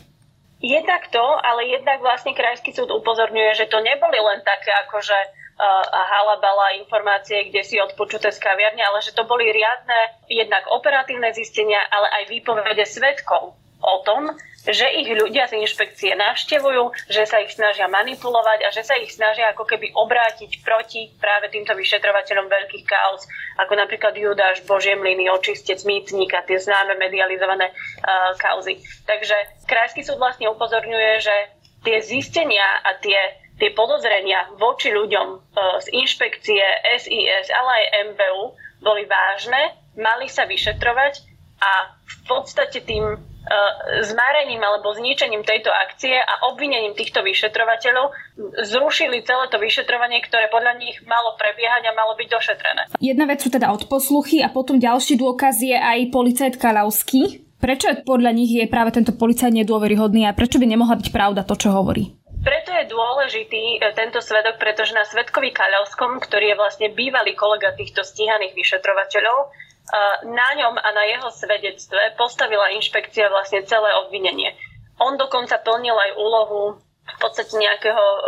Je 0.57 0.79
takto, 0.84 1.22
ale 1.22 1.69
jednak 1.69 2.01
vlastne 2.01 2.34
Krajský 2.34 2.74
súd 2.74 2.89
upozorňuje, 2.89 3.55
že 3.55 3.69
to 3.69 3.77
neboli 3.77 4.17
len 4.17 4.41
také 4.41 4.74
akože 4.89 5.13
uh, 5.13 5.86
halabala 5.93 6.74
informácie, 6.81 7.53
kde 7.53 7.62
si 7.62 7.77
odpočuté 7.77 8.34
z 8.34 8.41
kaviarne, 8.41 8.81
ale 8.81 9.05
že 9.05 9.13
to 9.13 9.22
boli 9.29 9.46
riadne 9.53 10.17
jednak 10.25 10.65
operatívne 10.74 11.29
zistenia, 11.38 11.77
ale 11.93 12.10
aj 12.10 12.24
výpovede 12.34 12.84
svetkov 12.89 13.53
o 13.77 13.96
tom, 14.01 14.34
že 14.67 14.83
ich 15.00 15.07
ľudia 15.07 15.47
z 15.47 15.63
inšpekcie 15.63 16.12
navštevujú, 16.19 17.07
že 17.07 17.24
sa 17.24 17.39
ich 17.39 17.55
snažia 17.55 17.88
manipulovať 17.88 18.67
a 18.67 18.69
že 18.75 18.83
sa 18.83 19.00
ich 19.00 19.15
snažia 19.15 19.55
ako 19.55 19.63
keby 19.63 19.95
obrátiť 19.95 20.59
proti 20.59 21.07
práve 21.15 21.47
týmto 21.47 21.71
vyšetrovateľom 21.71 22.51
veľkých 22.51 22.83
kaos, 22.83 23.24
ako 23.63 23.74
napríklad 23.79 24.12
Judáš, 24.19 24.67
Božiemliny, 24.67 25.31
očistec, 25.31 25.79
mýtnika, 25.88 26.43
tie 26.43 26.59
známe 26.59 27.00
medializované 27.00 27.71
uh, 27.71 28.36
kauzy. 28.36 28.83
Takže 29.07 29.63
Krajský 29.71 30.03
súd 30.03 30.19
vlastne 30.19 30.51
upozorňuje, 30.51 31.12
že 31.24 31.36
tie 31.88 32.03
zistenia 32.03 32.83
a 32.83 33.00
tie, 33.00 33.39
tie 33.55 33.71
podozrenia 33.71 34.51
voči 34.59 34.91
ľuďom 34.91 35.27
uh, 35.31 35.79
z 35.79 35.95
inšpekcie 35.95 36.63
SIS, 37.00 37.47
ale 37.55 37.71
aj 37.71 37.86
MBU 38.12 38.43
boli 38.83 39.07
vážne, 39.07 39.79
mali 39.95 40.27
sa 40.27 40.43
vyšetrovať 40.43 41.24
a 41.57 41.95
v 42.03 42.15
podstate 42.29 42.83
tým 42.83 43.17
E, 43.37 43.37
zmárením 44.03 44.61
alebo 44.61 44.91
zničením 44.93 45.43
tejto 45.47 45.71
akcie 45.71 46.15
a 46.19 46.33
obvinením 46.51 46.93
týchto 46.93 47.23
vyšetrovateľov 47.23 48.11
zrušili 48.67 49.23
celé 49.23 49.45
to 49.47 49.57
vyšetrovanie, 49.57 50.19
ktoré 50.25 50.51
podľa 50.51 50.77
nich 50.77 50.99
malo 51.07 51.35
prebiehať 51.39 51.89
a 51.89 51.97
malo 51.97 52.13
byť 52.19 52.27
došetrené. 52.27 52.81
Jedna 52.99 53.25
vec 53.25 53.39
sú 53.41 53.49
teda 53.49 53.71
odposluchy 53.71 54.43
a 54.43 54.51
potom 54.51 54.77
ďalší 54.77 55.17
dôkaz 55.17 55.63
je 55.63 55.75
aj 55.75 56.11
policajt 56.11 56.53
Kalavský. 56.59 57.47
Prečo 57.57 57.89
podľa 58.05 58.31
nich 58.37 58.53
je 58.53 58.69
práve 58.69 58.93
tento 58.93 59.17
policajt 59.17 59.49
nedôveryhodný 59.49 60.29
a 60.29 60.37
prečo 60.37 60.61
by 60.61 60.69
nemohla 60.69 60.93
byť 61.01 61.09
pravda 61.09 61.41
to, 61.41 61.57
čo 61.57 61.73
hovorí? 61.73 62.13
Preto 62.37 62.69
je 62.69 62.85
dôležitý 62.85 63.81
e, 63.81 63.91
tento 63.97 64.21
svedok, 64.21 64.61
pretože 64.61 64.93
na 64.93 65.01
svedkovi 65.03 65.49
Kaľovskom, 65.51 66.21
ktorý 66.21 66.53
je 66.53 66.59
vlastne 66.59 66.87
bývalý 66.93 67.33
kolega 67.33 67.73
týchto 67.73 68.05
stíhaných 68.05 68.53
vyšetrovateľov, 68.53 69.49
na 70.27 70.50
ňom 70.60 70.75
a 70.75 70.89
na 70.91 71.03
jeho 71.08 71.29
svedectve 71.32 72.00
postavila 72.20 72.75
inšpekcia 72.75 73.32
vlastne 73.32 73.63
celé 73.63 73.96
obvinenie. 74.03 74.51
On 75.00 75.15
dokonca 75.15 75.62
plnil 75.63 75.96
aj 75.96 76.12
úlohu 76.20 76.82
v 77.08 77.17
podstate 77.24 77.56
nejakého 77.56 77.96
uh, 77.96 78.22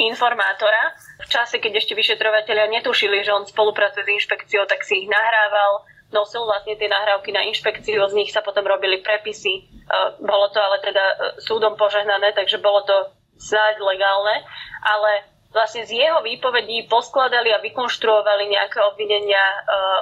informátora. 0.00 0.96
V 1.20 1.28
čase, 1.28 1.60
keď 1.60 1.84
ešte 1.84 1.92
vyšetrovateľia 1.92 2.72
netušili, 2.80 3.20
že 3.20 3.36
on 3.36 3.44
spolupracuje 3.44 4.00
s 4.00 4.14
inšpekciou, 4.22 4.64
tak 4.64 4.80
si 4.80 5.04
ich 5.04 5.08
nahrával, 5.12 5.84
nosil 6.08 6.48
vlastne 6.48 6.78
tie 6.78 6.88
nahrávky 6.88 7.36
na 7.36 7.44
inšpekciu, 7.52 8.00
z 8.08 8.16
nich 8.16 8.32
sa 8.32 8.40
potom 8.40 8.64
robili 8.64 9.04
prepisy. 9.04 9.68
Uh, 9.84 10.16
bolo 10.24 10.48
to 10.48 10.58
ale 10.62 10.80
teda 10.80 11.04
uh, 11.04 11.16
súdom 11.36 11.76
požehnané, 11.76 12.32
takže 12.32 12.64
bolo 12.64 12.80
to 12.88 12.96
snáď 13.36 13.82
legálne, 13.84 14.40
ale 14.80 15.33
vlastne 15.54 15.86
z 15.86 16.02
jeho 16.02 16.18
výpovedí 16.20 16.90
poskladali 16.90 17.54
a 17.54 17.62
vykonštruovali 17.62 18.50
nejaké 18.50 18.82
obvinenia 18.82 19.38
e, 19.38 19.58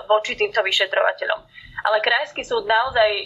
voči 0.09 0.33
týmto 0.33 0.65
vyšetrovateľom. 0.65 1.41
Ale 1.83 2.01
Krajský 2.01 2.41
súd 2.41 2.65
naozaj 2.65 3.11
e, 3.13 3.25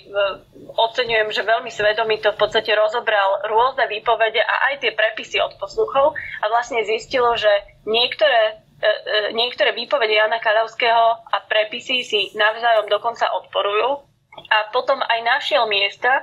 oceňujem, 0.74 1.30
že 1.30 1.46
veľmi 1.46 1.70
svedomito 1.70 2.34
v 2.34 2.40
podstate 2.42 2.74
rozobral 2.74 3.46
rôzne 3.46 3.86
výpovede 3.86 4.42
a 4.42 4.74
aj 4.74 4.82
tie 4.82 4.92
prepisy 4.92 5.38
od 5.38 5.54
posluchov 5.56 6.18
a 6.18 6.44
vlastne 6.50 6.82
zistilo, 6.82 7.38
že 7.38 7.48
niektoré 7.86 8.58
e, 8.82 9.32
niektoré 9.32 9.70
výpovede 9.78 10.18
Jana 10.18 10.42
Kalavského 10.42 11.22
a 11.30 11.36
prepisy 11.46 12.02
si 12.02 12.34
navzájom 12.34 12.90
dokonca 12.90 13.30
odporujú 13.38 14.15
a 14.36 14.68
potom 14.70 15.00
aj 15.00 15.20
našiel 15.24 15.64
miesta, 15.66 16.20
e, 16.20 16.22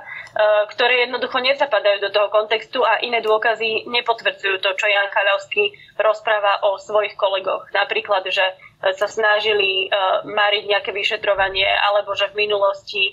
ktoré 0.70 1.04
jednoducho 1.04 1.42
nezapadajú 1.42 1.98
do 1.98 2.10
toho 2.14 2.28
kontextu 2.30 2.80
a 2.80 3.02
iné 3.02 3.20
dôkazy 3.20 3.90
nepotvrdzujú 3.90 4.62
to, 4.62 4.70
čo 4.78 4.86
Jan 4.86 5.10
Chalavský 5.10 5.74
rozpráva 5.98 6.62
o 6.64 6.78
svojich 6.78 7.18
kolegoch. 7.18 7.68
Napríklad, 7.74 8.24
že 8.30 8.44
sa 8.92 9.08
snažili 9.08 9.88
e, 9.88 9.96
mariť 10.28 10.64
nejaké 10.68 10.90
vyšetrovanie 10.92 11.64
alebo 11.64 12.12
že 12.12 12.28
v 12.28 12.44
minulosti 12.44 13.08
e, 13.08 13.12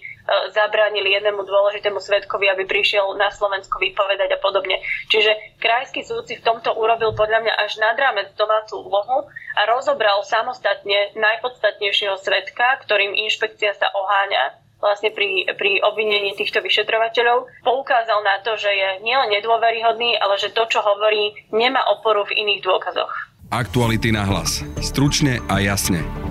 zabránili 0.51 1.15
jednému 1.15 1.47
dôležitému 1.47 1.95
svetkovi, 1.95 2.51
aby 2.51 2.67
prišiel 2.67 3.15
na 3.15 3.31
Slovensko 3.31 3.79
vypovedať 3.79 4.35
a 4.35 4.39
podobne. 4.43 4.83
Čiže 5.07 5.59
krajský 5.63 6.03
súd 6.03 6.27
si 6.27 6.35
v 6.35 6.43
tomto 6.43 6.75
urobil 6.75 7.15
podľa 7.15 7.47
mňa 7.47 7.53
až 7.55 7.79
nad 7.79 7.95
rámec 7.95 8.35
domácu 8.35 8.83
úlohu 8.83 9.31
a 9.55 9.61
rozobral 9.71 10.19
samostatne 10.27 11.15
najpodstatnejšieho 11.15 12.19
svetka, 12.19 12.83
ktorým 12.83 13.15
inšpekcia 13.15 13.71
sa 13.71 13.87
oháňa 13.95 14.59
vlastne 14.81 15.13
pri, 15.13 15.45
pri 15.55 15.79
obvinení 15.85 16.33
týchto 16.35 16.59
vyšetrovateľov 16.59 17.47
poukázal 17.61 18.19
na 18.25 18.41
to, 18.41 18.57
že 18.57 18.67
je 18.73 18.89
nielen 19.05 19.29
nedôveryhodný, 19.31 20.17
ale 20.17 20.35
že 20.41 20.51
to, 20.51 20.65
čo 20.67 20.81
hovorí, 20.81 21.37
nemá 21.53 21.85
oporu 21.93 22.25
v 22.25 22.41
iných 22.41 22.65
dôkazoch. 22.65 23.13
Aktuality 23.53 24.09
na 24.09 24.25
hlas. 24.25 24.65
Stručne 24.81 25.43
a 25.51 25.59
jasne. 25.61 26.30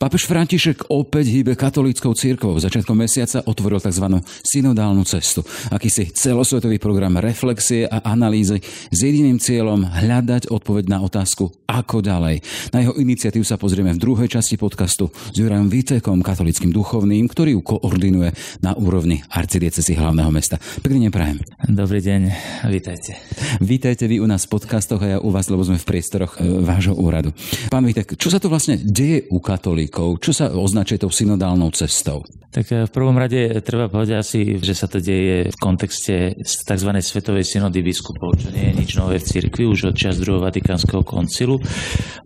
Pápež 0.00 0.24
František 0.32 0.88
opäť 0.88 1.28
hýbe 1.28 1.52
katolíckou 1.52 2.16
církvou. 2.16 2.56
Začiatkom 2.56 2.96
mesiaca 2.96 3.44
otvoril 3.44 3.84
tzv. 3.84 4.24
synodálnu 4.40 5.04
cestu. 5.04 5.44
Akýsi 5.68 6.08
celosvetový 6.16 6.80
program 6.80 7.20
reflexie 7.20 7.84
a 7.84 8.00
analýzy 8.08 8.64
s 8.64 8.96
jediným 8.96 9.36
cieľom 9.36 9.84
hľadať 9.84 10.48
odpoveď 10.48 10.88
na 10.88 11.04
otázku, 11.04 11.52
ako 11.68 12.00
ďalej. 12.00 12.40
Na 12.72 12.80
jeho 12.80 12.96
iniciatívu 12.96 13.44
sa 13.44 13.60
pozrieme 13.60 13.92
v 13.92 14.00
druhej 14.00 14.32
časti 14.32 14.56
podcastu 14.56 15.12
s 15.12 15.36
Jurajom 15.36 15.68
Vítekom, 15.68 16.24
katolickým 16.24 16.72
duchovným, 16.72 17.28
ktorý 17.28 17.60
ju 17.60 17.76
koordinuje 17.76 18.32
na 18.64 18.72
úrovni 18.80 19.20
arcidiecezy 19.28 20.00
hlavného 20.00 20.32
mesta. 20.32 20.56
Pekný 20.80 21.12
prajem. 21.12 21.44
Dobrý 21.68 22.00
deň, 22.00 22.32
vítajte. 22.72 23.20
Vítajte 23.60 24.08
vy 24.08 24.16
u 24.16 24.24
nás 24.24 24.48
v 24.48 24.56
podcastoch 24.56 25.04
a 25.04 25.08
ja 25.12 25.18
u 25.20 25.28
vás, 25.28 25.52
lebo 25.52 25.60
sme 25.60 25.76
v 25.76 25.84
priestoroch 25.84 26.40
e, 26.40 26.64
vášho 26.64 26.96
úradu. 26.96 27.36
Pán 27.68 27.84
Vítek, 27.84 28.16
čo 28.16 28.32
sa 28.32 28.40
to 28.40 28.48
vlastne 28.48 28.80
deje 28.80 29.28
u 29.28 29.36
katolíkov? 29.44 29.89
Katolíkov. 29.90 30.22
Čo 30.22 30.32
sa 30.32 30.46
označuje 30.54 31.02
tou 31.02 31.10
synodálnou 31.10 31.74
cestou? 31.74 32.22
Tak 32.50 32.66
eh, 32.74 32.86
v 32.86 32.90
prvom 32.90 33.14
rade 33.14 33.62
treba 33.62 33.86
povedať 33.86 34.14
asi, 34.18 34.40
že 34.58 34.74
sa 34.74 34.90
to 34.90 34.98
deje 34.98 35.54
v 35.54 35.56
kontexte 35.58 36.34
tzv. 36.42 36.90
svetovej 36.98 37.46
synody 37.46 37.78
biskupov, 37.82 38.34
čo 38.42 38.50
nie 38.50 38.70
je 38.70 38.74
nič 38.74 38.90
nové 38.98 39.22
v 39.22 39.26
cirkvi 39.26 39.70
už 39.70 39.94
od 39.94 39.96
čas 39.96 40.18
druhého 40.18 40.42
Vatikánskeho 40.42 41.06
koncilu. 41.06 41.62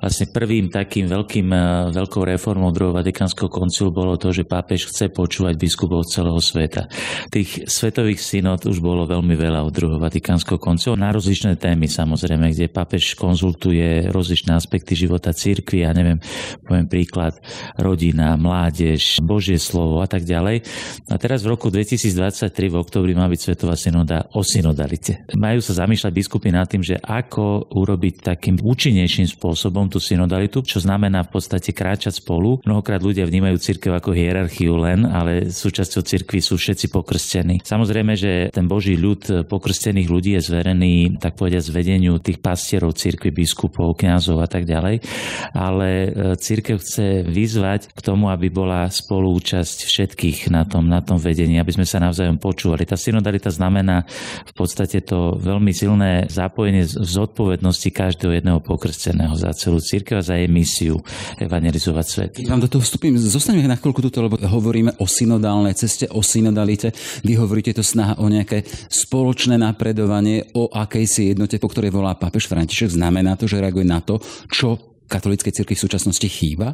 Vlastne 0.00 0.32
prvým 0.32 0.72
takým 0.72 1.12
veľkým, 1.12 1.48
eh, 1.52 1.62
veľkou 1.92 2.24
reformou 2.24 2.72
druhého 2.72 2.96
Vatikánskeho 2.96 3.52
koncilu 3.52 3.92
bolo 3.92 4.16
to, 4.16 4.32
že 4.32 4.48
pápež 4.48 4.88
chce 4.88 5.12
počúvať 5.12 5.60
biskupov 5.60 6.08
celého 6.08 6.40
sveta. 6.40 6.88
Tých 7.28 7.68
svetových 7.68 8.24
synod 8.24 8.64
už 8.64 8.80
bolo 8.80 9.04
veľmi 9.04 9.36
veľa 9.36 9.60
od 9.60 9.72
druhého 9.76 10.00
Vatikánskeho 10.00 10.56
koncilu 10.56 10.96
na 10.96 11.12
rozličné 11.12 11.60
témy 11.60 11.84
samozrejme, 11.84 12.48
kde 12.48 12.72
pápež 12.72 13.12
konzultuje 13.12 14.08
rozličné 14.08 14.56
aspekty 14.56 14.96
života 14.96 15.36
cirkvi, 15.36 15.84
ja 15.84 15.92
neviem, 15.92 16.16
poviem 16.64 16.88
príklad, 16.88 17.36
rodina, 17.78 18.36
mládež, 18.36 19.20
Božie 19.22 19.58
slovo 19.58 20.00
a 20.00 20.08
tak 20.08 20.26
ďalej. 20.26 20.64
A 21.10 21.16
teraz 21.20 21.42
v 21.42 21.54
roku 21.54 21.68
2023 21.68 22.50
v 22.50 22.76
oktobri 22.76 23.12
má 23.12 23.26
byť 23.26 23.40
Svetová 23.40 23.76
synoda 23.76 24.26
o 24.32 24.40
synodalite. 24.40 25.26
Majú 25.34 25.60
sa 25.60 25.84
zamýšľať 25.84 26.12
biskupy 26.12 26.48
nad 26.54 26.66
tým, 26.68 26.80
že 26.80 27.00
ako 27.00 27.72
urobiť 27.74 28.34
takým 28.34 28.60
účinnejším 28.62 29.28
spôsobom 29.28 29.88
tú 29.88 30.00
synodalitu, 30.00 30.64
čo 30.64 30.80
znamená 30.80 31.26
v 31.26 31.38
podstate 31.38 31.70
kráčať 31.74 32.20
spolu. 32.20 32.62
Mnohokrát 32.64 33.02
ľudia 33.02 33.28
vnímajú 33.28 33.56
cirkev 33.60 33.96
ako 33.96 34.16
hierarchiu 34.16 34.76
len, 34.78 35.04
ale 35.04 35.50
súčasťou 35.50 36.02
cirkvi 36.04 36.40
sú 36.40 36.56
všetci 36.56 36.88
pokrstení. 36.88 37.60
Samozrejme, 37.64 38.12
že 38.16 38.48
ten 38.50 38.66
Boží 38.68 38.96
ľud 38.96 39.46
pokrstených 39.46 40.08
ľudí 40.08 40.30
je 40.38 40.42
zverený, 40.46 41.20
tak 41.20 41.36
povediať, 41.36 41.64
zvedeniu 41.70 42.18
tých 42.20 42.38
pastierov 42.40 42.96
cirkvi, 42.96 43.34
biskupov, 43.34 43.96
kňazov 43.98 44.40
a 44.40 44.48
tak 44.48 44.64
ďalej. 44.64 45.04
Ale 45.52 45.88
e, 45.88 46.08
cirkev 46.40 46.80
chce 46.80 47.26
vyzvať 47.44 47.92
k 47.92 48.00
tomu, 48.00 48.32
aby 48.32 48.48
bola 48.48 48.88
spolúčasť 48.88 49.84
všetkých 49.84 50.48
na 50.48 50.64
tom, 50.64 50.88
na 50.88 51.04
tom 51.04 51.20
vedení, 51.20 51.60
aby 51.60 51.76
sme 51.76 51.84
sa 51.84 52.00
navzájom 52.00 52.40
počúvali. 52.40 52.88
Tá 52.88 52.96
synodalita 52.96 53.52
znamená 53.52 54.08
v 54.48 54.52
podstate 54.56 55.04
to 55.04 55.36
veľmi 55.36 55.76
silné 55.76 56.24
zapojenie 56.32 56.88
zodpovednosti 56.88 57.92
každého 57.92 58.40
jedného 58.40 58.64
pokrsteného 58.64 59.36
za 59.36 59.52
celú 59.52 59.78
církev 59.78 60.24
a 60.24 60.26
za 60.26 60.40
jej 60.40 60.48
misiu 60.48 61.04
evangelizovať 61.36 62.06
svet. 62.08 62.30
Vám 62.48 62.64
do 62.64 62.72
toho 62.72 62.80
vstupím, 62.80 63.20
zostaneme 63.20 63.68
na 63.68 63.76
chvíľku 63.76 64.00
tuto, 64.00 64.24
lebo 64.24 64.40
hovoríme 64.40 64.96
o 64.98 65.06
synodálnej 65.06 65.76
ceste, 65.76 66.08
o 66.08 66.24
synodalite. 66.24 66.96
Vy 67.20 67.36
hovoríte 67.36 67.76
to 67.76 67.84
snaha 67.84 68.16
o 68.16 68.26
nejaké 68.32 68.64
spoločné 68.88 69.60
napredovanie, 69.60 70.48
o 70.56 70.72
akejsi 70.72 71.36
jednote, 71.36 71.60
po 71.60 71.68
ktorej 71.68 71.92
volá 71.92 72.16
pápež 72.16 72.48
František. 72.48 72.96
Znamená 72.96 73.36
to, 73.36 73.44
že 73.44 73.60
reaguje 73.60 73.84
na 73.84 74.00
to, 74.00 74.22
čo 74.48 74.96
katolíckej 75.04 75.52
cirkvi 75.52 75.76
v 75.76 75.84
súčasnosti 75.84 76.28
chýba? 76.30 76.72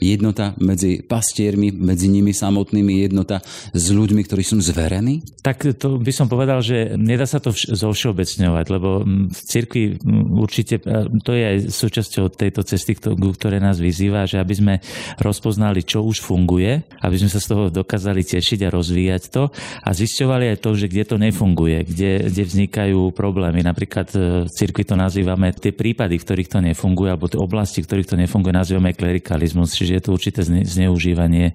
Jednota 0.00 0.56
medzi 0.58 1.02
pastiermi, 1.04 1.70
medzi 1.74 2.10
nimi 2.10 2.32
samotnými, 2.32 3.04
jednota 3.04 3.42
s 3.72 3.86
ľuďmi, 3.90 4.22
ktorí 4.24 4.42
sú 4.42 4.58
zverení? 4.62 5.22
Tak 5.44 5.76
to 5.76 6.00
by 6.00 6.12
som 6.14 6.26
povedal, 6.30 6.64
že 6.64 6.96
nedá 6.96 7.28
sa 7.28 7.38
to 7.38 7.52
vš- 7.52 7.76
zovšeobecňovať, 7.76 8.66
lebo 8.72 9.04
v 9.04 9.40
cirkvi 9.44 10.00
určite, 10.34 10.80
to 11.20 11.32
je 11.36 11.44
aj 11.44 11.56
súčasťou 11.68 12.32
tejto 12.32 12.64
cesty, 12.64 12.96
ktoré 12.96 13.60
nás 13.60 13.76
vyzýva, 13.76 14.24
že 14.24 14.40
aby 14.40 14.54
sme 14.54 14.74
rozpoznali, 15.20 15.84
čo 15.84 16.00
už 16.02 16.24
funguje, 16.24 16.82
aby 17.04 17.16
sme 17.20 17.30
sa 17.30 17.40
z 17.42 17.50
toho 17.52 17.64
dokázali 17.68 18.24
tešiť 18.24 18.64
a 18.64 18.72
rozvíjať 18.72 19.22
to 19.30 19.52
a 19.84 19.90
zisťovali 19.92 20.56
aj 20.56 20.58
to, 20.64 20.70
že 20.74 20.86
kde 20.88 21.04
to 21.04 21.16
nefunguje, 21.20 21.84
kde, 21.84 22.32
kde 22.32 22.42
vznikajú 22.44 23.12
problémy. 23.12 23.60
Napríklad 23.60 24.08
e, 24.14 24.18
v 24.46 24.50
cirkvi 24.50 24.84
to 24.88 24.96
nazývame 24.96 25.52
tie 25.52 25.70
prípady, 25.70 26.16
v 26.16 26.24
ktorých 26.24 26.50
to 26.50 26.58
nefunguje, 26.64 27.08
alebo 27.12 27.28
tie 27.28 27.40
oblasti, 27.40 27.84
v 27.84 27.88
ktorých 27.88 28.10
to 28.10 28.16
nefunguje, 28.16 28.52
nazývame 28.54 28.96
klerikalizmus, 28.96 29.76
čiže 29.76 29.93
je 29.94 30.02
to 30.02 30.10
určité 30.14 30.40
zneužívanie, 30.44 31.54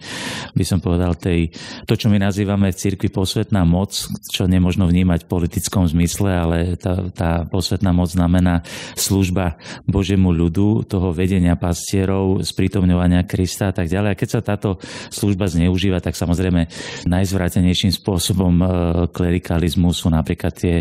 by 0.55 0.63
som 0.65 0.79
povedal, 0.79 1.15
tej, 1.19 1.51
to, 1.85 1.93
čo 1.99 2.07
my 2.07 2.17
nazývame 2.17 2.71
v 2.71 2.79
cirkvi 2.79 3.11
posvetná 3.11 3.67
moc, 3.67 3.95
čo 4.31 4.47
nemožno 4.47 4.87
vnímať 4.87 5.25
v 5.25 5.31
politickom 5.31 5.85
zmysle, 5.85 6.29
ale 6.31 6.57
tá, 6.79 7.11
tá 7.11 7.31
posvetná 7.45 7.91
moc 7.91 8.09
znamená 8.11 8.63
služba 8.95 9.59
Božiemu 9.85 10.31
ľudu, 10.31 10.87
toho 10.87 11.11
vedenia 11.11 11.59
pastierov, 11.59 12.41
sprítomňovania 12.41 13.27
Krista 13.27 13.69
a 13.69 13.75
tak 13.75 13.91
ďalej. 13.91 14.09
A 14.13 14.19
keď 14.19 14.29
sa 14.29 14.41
táto 14.41 14.79
služba 15.11 15.49
zneužíva, 15.51 15.99
tak 15.99 16.15
samozrejme 16.15 16.69
najzvrátenejším 17.05 17.91
spôsobom 17.93 18.53
e, 18.59 18.65
klerikalizmu 19.11 19.91
sú 19.91 20.07
napríklad 20.09 20.53
tie 20.55 20.75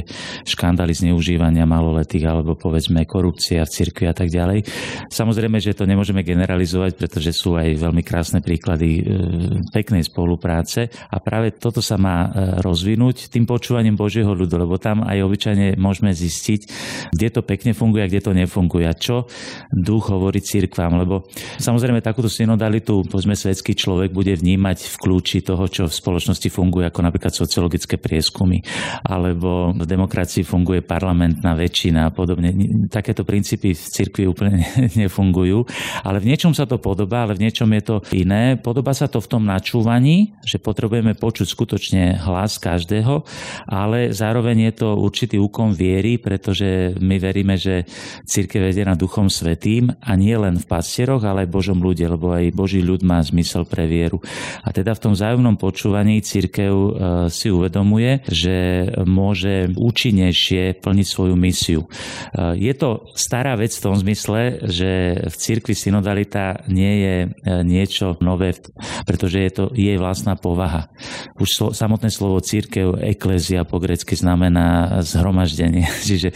škandály 0.47 0.95
zneužívania 0.95 1.67
maloletých 1.69 2.29
alebo 2.29 2.55
povedzme 2.55 3.05
korupcia 3.09 3.65
v 3.65 3.73
cirkvi 3.73 4.05
a 4.07 4.15
tak 4.15 4.29
ďalej. 4.31 4.65
Samozrejme, 5.11 5.59
že 5.59 5.77
to 5.77 5.89
nemôžeme 5.89 6.21
generalizovať, 6.23 6.99
pretože 6.99 7.35
sú 7.39 7.55
aj 7.55 7.79
veľmi 7.79 8.03
krásne 8.03 8.43
príklady 8.43 8.99
e, 8.99 9.03
peknej 9.71 10.03
spolupráce. 10.03 10.91
A 10.91 11.23
práve 11.23 11.55
toto 11.55 11.79
sa 11.79 11.95
má 11.95 12.27
e, 12.27 12.59
rozvinúť 12.59 13.31
tým 13.31 13.47
počúvaním 13.47 13.95
Božieho 13.95 14.35
ľudu, 14.35 14.59
lebo 14.59 14.75
tam 14.83 15.07
aj 15.07 15.23
obyčajne 15.23 15.79
môžeme 15.79 16.11
zistiť, 16.11 16.61
kde 17.15 17.29
to 17.31 17.47
pekne 17.47 17.71
funguje 17.79 18.03
a 18.03 18.11
kde 18.11 18.25
to 18.27 18.33
nefunguje. 18.35 18.91
A 18.91 18.99
čo 18.99 19.31
duch 19.71 20.11
hovorí 20.11 20.43
cirkvám, 20.43 20.99
lebo 20.99 21.31
samozrejme 21.63 22.03
takúto 22.03 22.27
synodalitu, 22.27 23.07
povedzme, 23.07 23.39
svetský 23.39 23.79
človek 23.79 24.11
bude 24.11 24.35
vnímať 24.35 24.79
v 24.83 24.97
kľúči 24.99 25.47
toho, 25.47 25.69
čo 25.71 25.87
v 25.87 25.95
spoločnosti 25.95 26.49
funguje, 26.51 26.89
ako 26.89 27.05
napríklad 27.05 27.31
sociologické 27.31 28.01
prieskumy, 28.01 28.65
alebo 29.05 29.77
v 29.77 29.85
demokracii 29.85 30.43
funguje 30.43 30.81
parlamentná 30.83 31.53
väčšina 31.53 32.09
a 32.09 32.15
podobne. 32.15 32.51
Takéto 32.89 33.29
princípy 33.29 33.77
v 33.77 33.85
cirkvi 33.93 34.25
úplne 34.25 34.65
nefungujú, 35.05 35.69
ale 36.03 36.19
v 36.25 36.33
niečom 36.33 36.57
sa 36.57 36.65
to 36.65 36.81
podobá, 36.81 37.28
ale 37.29 37.37
v 37.37 37.45
niečom 37.45 37.69
je 37.77 37.83
to 37.85 37.97
iné. 38.17 38.57
Podobá 38.57 38.97
sa 38.97 39.05
to 39.05 39.21
v 39.21 39.29
tom 39.29 39.45
načúvaní, 39.45 40.33
že 40.41 40.57
potrebujeme 40.57 41.13
počuť 41.13 41.45
skutočne 41.45 42.17
hlas 42.25 42.57
každého, 42.57 43.29
ale 43.69 44.17
zároveň 44.17 44.73
je 44.73 44.81
to 44.81 44.89
určitý 44.97 45.37
úkon 45.37 45.77
viery, 45.77 46.17
pretože 46.17 46.97
my 46.97 47.21
veríme, 47.21 47.61
že 47.61 47.85
církev 48.25 48.73
vedie 48.73 48.89
na 48.89 48.97
Duchom 48.97 49.29
Svetým 49.29 49.93
a 50.01 50.17
nie 50.17 50.33
len 50.33 50.57
v 50.57 50.65
pastieroch, 50.65 51.21
ale 51.21 51.45
aj 51.45 51.53
Božom 51.53 51.77
ľude, 51.77 52.09
lebo 52.09 52.33
aj 52.33 52.49
Boží 52.57 52.81
ľud 52.81 53.05
má 53.05 53.21
zmysel 53.21 53.69
pre 53.69 53.85
vieru. 53.85 54.25
A 54.65 54.73
teda 54.73 54.97
v 54.97 55.03
tom 55.05 55.13
zájomnom 55.13 55.61
počúvaní 55.61 56.25
církev 56.25 56.73
e, 56.73 56.91
si 57.29 57.53
uvedomuje, 57.53 58.25
že 58.25 58.89
môže 59.05 59.69
účinnejšie 59.77 60.81
plniť 60.81 61.07
svoju 61.07 61.37
misiu. 61.37 61.85
E, 61.85 61.89
je 62.57 62.73
to 62.73 63.05
stará 63.13 63.53
vec 63.61 63.77
v 63.77 63.85
tom 63.85 63.95
zmysle, 64.01 64.65
že 64.65 64.91
v 65.29 65.35
cirkvi 65.35 65.75
synodalita 65.77 66.65
nie 66.71 67.05
je 67.05 67.15
E, 67.27 67.63
niečo 67.67 68.15
nové, 68.23 68.55
pretože 69.09 69.39
je 69.43 69.51
to 69.51 69.65
jej 69.75 69.99
vlastná 69.99 70.39
povaha. 70.39 70.93
Už 71.41 71.49
slo, 71.49 71.69
samotné 71.75 72.13
slovo 72.13 72.39
církev, 72.39 73.01
eklézia 73.03 73.67
po 73.67 73.83
grecky 73.83 74.15
znamená 74.15 75.01
zhromaždenie. 75.03 75.89
Čiže 76.09 76.31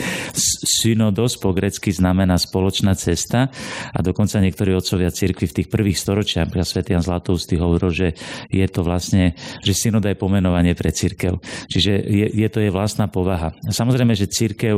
synodos 0.67 1.39
po 1.39 1.55
grecky 1.55 1.95
znamená 1.95 2.41
spoločná 2.41 2.97
cesta 2.99 3.53
a 3.93 3.99
dokonca 4.03 4.43
niektorí 4.43 4.75
otcovia 4.75 5.13
církvy 5.13 5.47
v 5.47 5.57
tých 5.63 5.69
prvých 5.69 5.99
storočiach, 6.01 6.49
napríklad 6.49 6.69
Sv. 6.69 6.81
Jan 6.83 7.05
Zlatoustý 7.05 7.55
hovoril, 7.61 7.91
že 7.93 8.09
je 8.51 8.67
to 8.67 8.81
vlastne, 8.83 9.39
že 9.63 9.77
synoda 9.77 10.11
je 10.11 10.19
pomenovanie 10.19 10.75
pre 10.75 10.91
církev. 10.91 11.39
Čiže 11.69 11.93
je, 12.03 12.27
je 12.33 12.49
to 12.49 12.59
jej 12.63 12.73
vlastná 12.73 13.07
povaha. 13.07 13.55
Samozrejme, 13.69 14.17
že 14.17 14.31
církev 14.31 14.75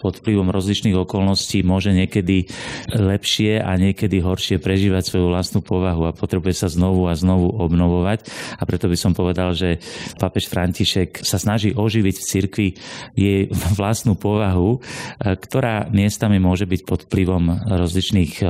pod 0.00 0.20
vplyvom 0.22 0.48
rozličných 0.50 0.96
okolností 0.96 1.62
môže 1.62 1.92
niekedy 1.92 2.48
lepšie 2.94 3.60
a 3.60 3.76
niekedy 3.76 4.22
horšie 4.22 4.56
prežívať 4.62 5.02
svoju 5.08 5.27
vlastnú 5.28 5.60
povahu 5.60 6.08
a 6.08 6.16
potrebuje 6.16 6.64
sa 6.64 6.68
znovu 6.68 7.06
a 7.06 7.14
znovu 7.14 7.52
obnovovať. 7.52 8.26
A 8.58 8.62
preto 8.64 8.88
by 8.88 8.96
som 8.96 9.12
povedal, 9.12 9.52
že 9.52 9.80
pápež 10.18 10.48
František 10.48 11.22
sa 11.22 11.36
snaží 11.36 11.72
oživiť 11.76 12.14
v 12.16 12.26
cirkvi 12.26 12.68
jej 13.14 13.40
vlastnú 13.78 14.16
povahu, 14.16 14.78
e, 14.78 15.36
ktorá 15.36 15.88
miestami 15.92 16.40
môže 16.40 16.64
byť 16.64 16.80
pod 16.88 17.00
vplyvom 17.06 17.44
rozličných 17.68 18.32
e, 18.40 18.44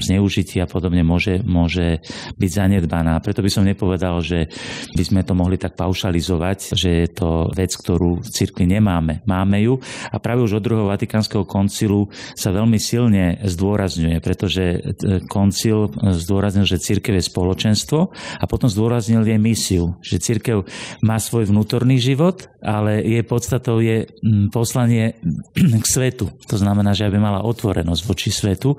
zneužití 0.00 0.62
a 0.62 0.70
podobne 0.70 1.02
môže, 1.02 1.42
môže 1.42 2.00
byť 2.38 2.50
zanedbaná. 2.50 3.18
Preto 3.20 3.42
by 3.42 3.50
som 3.50 3.66
nepovedal, 3.66 4.22
že 4.22 4.48
by 4.94 5.02
sme 5.02 5.20
to 5.26 5.34
mohli 5.36 5.58
tak 5.58 5.74
paušalizovať, 5.74 6.76
že 6.78 6.90
je 7.04 7.08
to 7.10 7.50
vec, 7.52 7.74
ktorú 7.74 8.22
v 8.22 8.28
cirkvi 8.28 8.64
nemáme. 8.68 9.24
Máme 9.26 9.58
ju 9.62 9.78
a 10.10 10.16
práve 10.18 10.44
už 10.44 10.58
od 10.58 10.64
druhého 10.64 10.90
Vatikánskeho 10.90 11.44
koncilu 11.48 12.08
sa 12.36 12.54
veľmi 12.54 12.78
silne 12.78 13.40
zdôrazňuje, 13.42 14.16
pretože 14.22 14.64
e, 14.64 14.78
koncil 15.26 15.90
zdôraznil, 16.18 16.68
že 16.68 16.82
církev 16.82 17.16
je 17.18 17.24
spoločenstvo 17.24 17.98
a 18.12 18.44
potom 18.44 18.68
zdôraznil 18.68 19.24
jej 19.24 19.40
misiu, 19.40 19.84
že 20.04 20.20
církev 20.20 20.64
má 21.00 21.16
svoj 21.16 21.48
vnútorný 21.48 21.96
život, 22.00 22.48
ale 22.62 23.02
jej 23.02 23.24
podstatou 23.26 23.82
je 23.82 24.06
mm, 24.06 24.54
poslanie 24.54 25.18
k 25.82 25.86
svetu. 25.86 26.30
To 26.48 26.56
znamená, 26.56 26.94
že 26.94 27.10
aby 27.10 27.18
mala 27.18 27.42
otvorenosť 27.42 28.02
voči 28.06 28.30
svetu. 28.30 28.78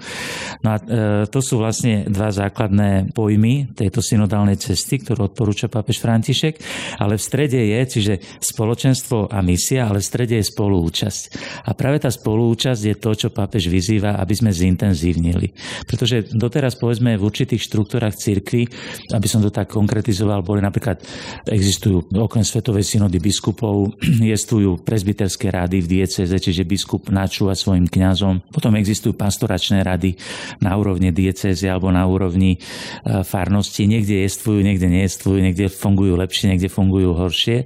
No 0.64 0.68
a 0.74 0.78
e, 0.80 0.84
to 1.28 1.40
sú 1.44 1.60
vlastne 1.60 2.08
dva 2.08 2.32
základné 2.32 3.12
pojmy 3.12 3.76
tejto 3.76 4.00
synodálnej 4.00 4.56
cesty, 4.56 5.04
ktorú 5.04 5.32
odporúča 5.32 5.68
pápež 5.68 6.00
František, 6.00 6.60
ale 7.04 7.20
v 7.20 7.24
strede 7.24 7.60
je, 7.60 7.80
čiže 7.84 8.14
spoločenstvo 8.40 9.28
a 9.28 9.40
misia, 9.44 9.88
ale 9.90 10.00
v 10.00 10.08
strede 10.08 10.36
je 10.40 10.46
spolúčasť. 10.48 11.22
A 11.68 11.76
práve 11.76 12.00
tá 12.00 12.10
spolúčasť 12.10 12.82
je 12.82 12.96
to, 12.96 13.12
čo 13.14 13.28
pápež 13.34 13.68
vyzýva, 13.68 14.16
aby 14.20 14.34
sme 14.34 14.52
zintenzívnili. 14.56 15.52
Pretože 15.84 16.32
doteraz, 16.32 16.80
povedzme, 16.80 17.20
v 17.20 17.23
určitých 17.24 17.64
štruktúrach 17.64 18.14
cirkvi, 18.14 18.68
aby 19.16 19.28
som 19.28 19.40
to 19.40 19.50
tak 19.50 19.72
konkretizoval, 19.72 20.44
boli 20.44 20.60
napríklad, 20.60 21.00
existujú 21.48 22.12
okrem 22.14 22.44
Svetovej 22.44 22.84
synody 22.84 23.18
biskupov, 23.24 23.96
existujú 24.24 24.84
prezbiterské 24.84 25.50
rady 25.50 25.82
v 25.84 25.88
dieceze, 26.00 26.36
čiže 26.36 26.68
biskup 26.68 27.10
načúva 27.10 27.56
svojim 27.56 27.88
kňazom. 27.88 28.52
Potom 28.52 28.76
existujú 28.76 29.16
pastoračné 29.16 29.82
rady 29.82 30.20
na 30.60 30.76
úrovni 30.76 31.10
diecézy 31.16 31.70
alebo 31.70 31.90
na 31.90 32.04
úrovni 32.06 32.58
e, 32.58 32.60
farnosti. 33.24 33.88
Niekde 33.88 34.28
jestvujú, 34.28 34.60
niekde 34.62 34.88
neestvujú, 34.92 35.40
niekde 35.40 35.72
fungujú 35.72 36.20
lepšie, 36.20 36.54
niekde 36.54 36.70
fungujú 36.70 37.16
horšie. 37.16 37.66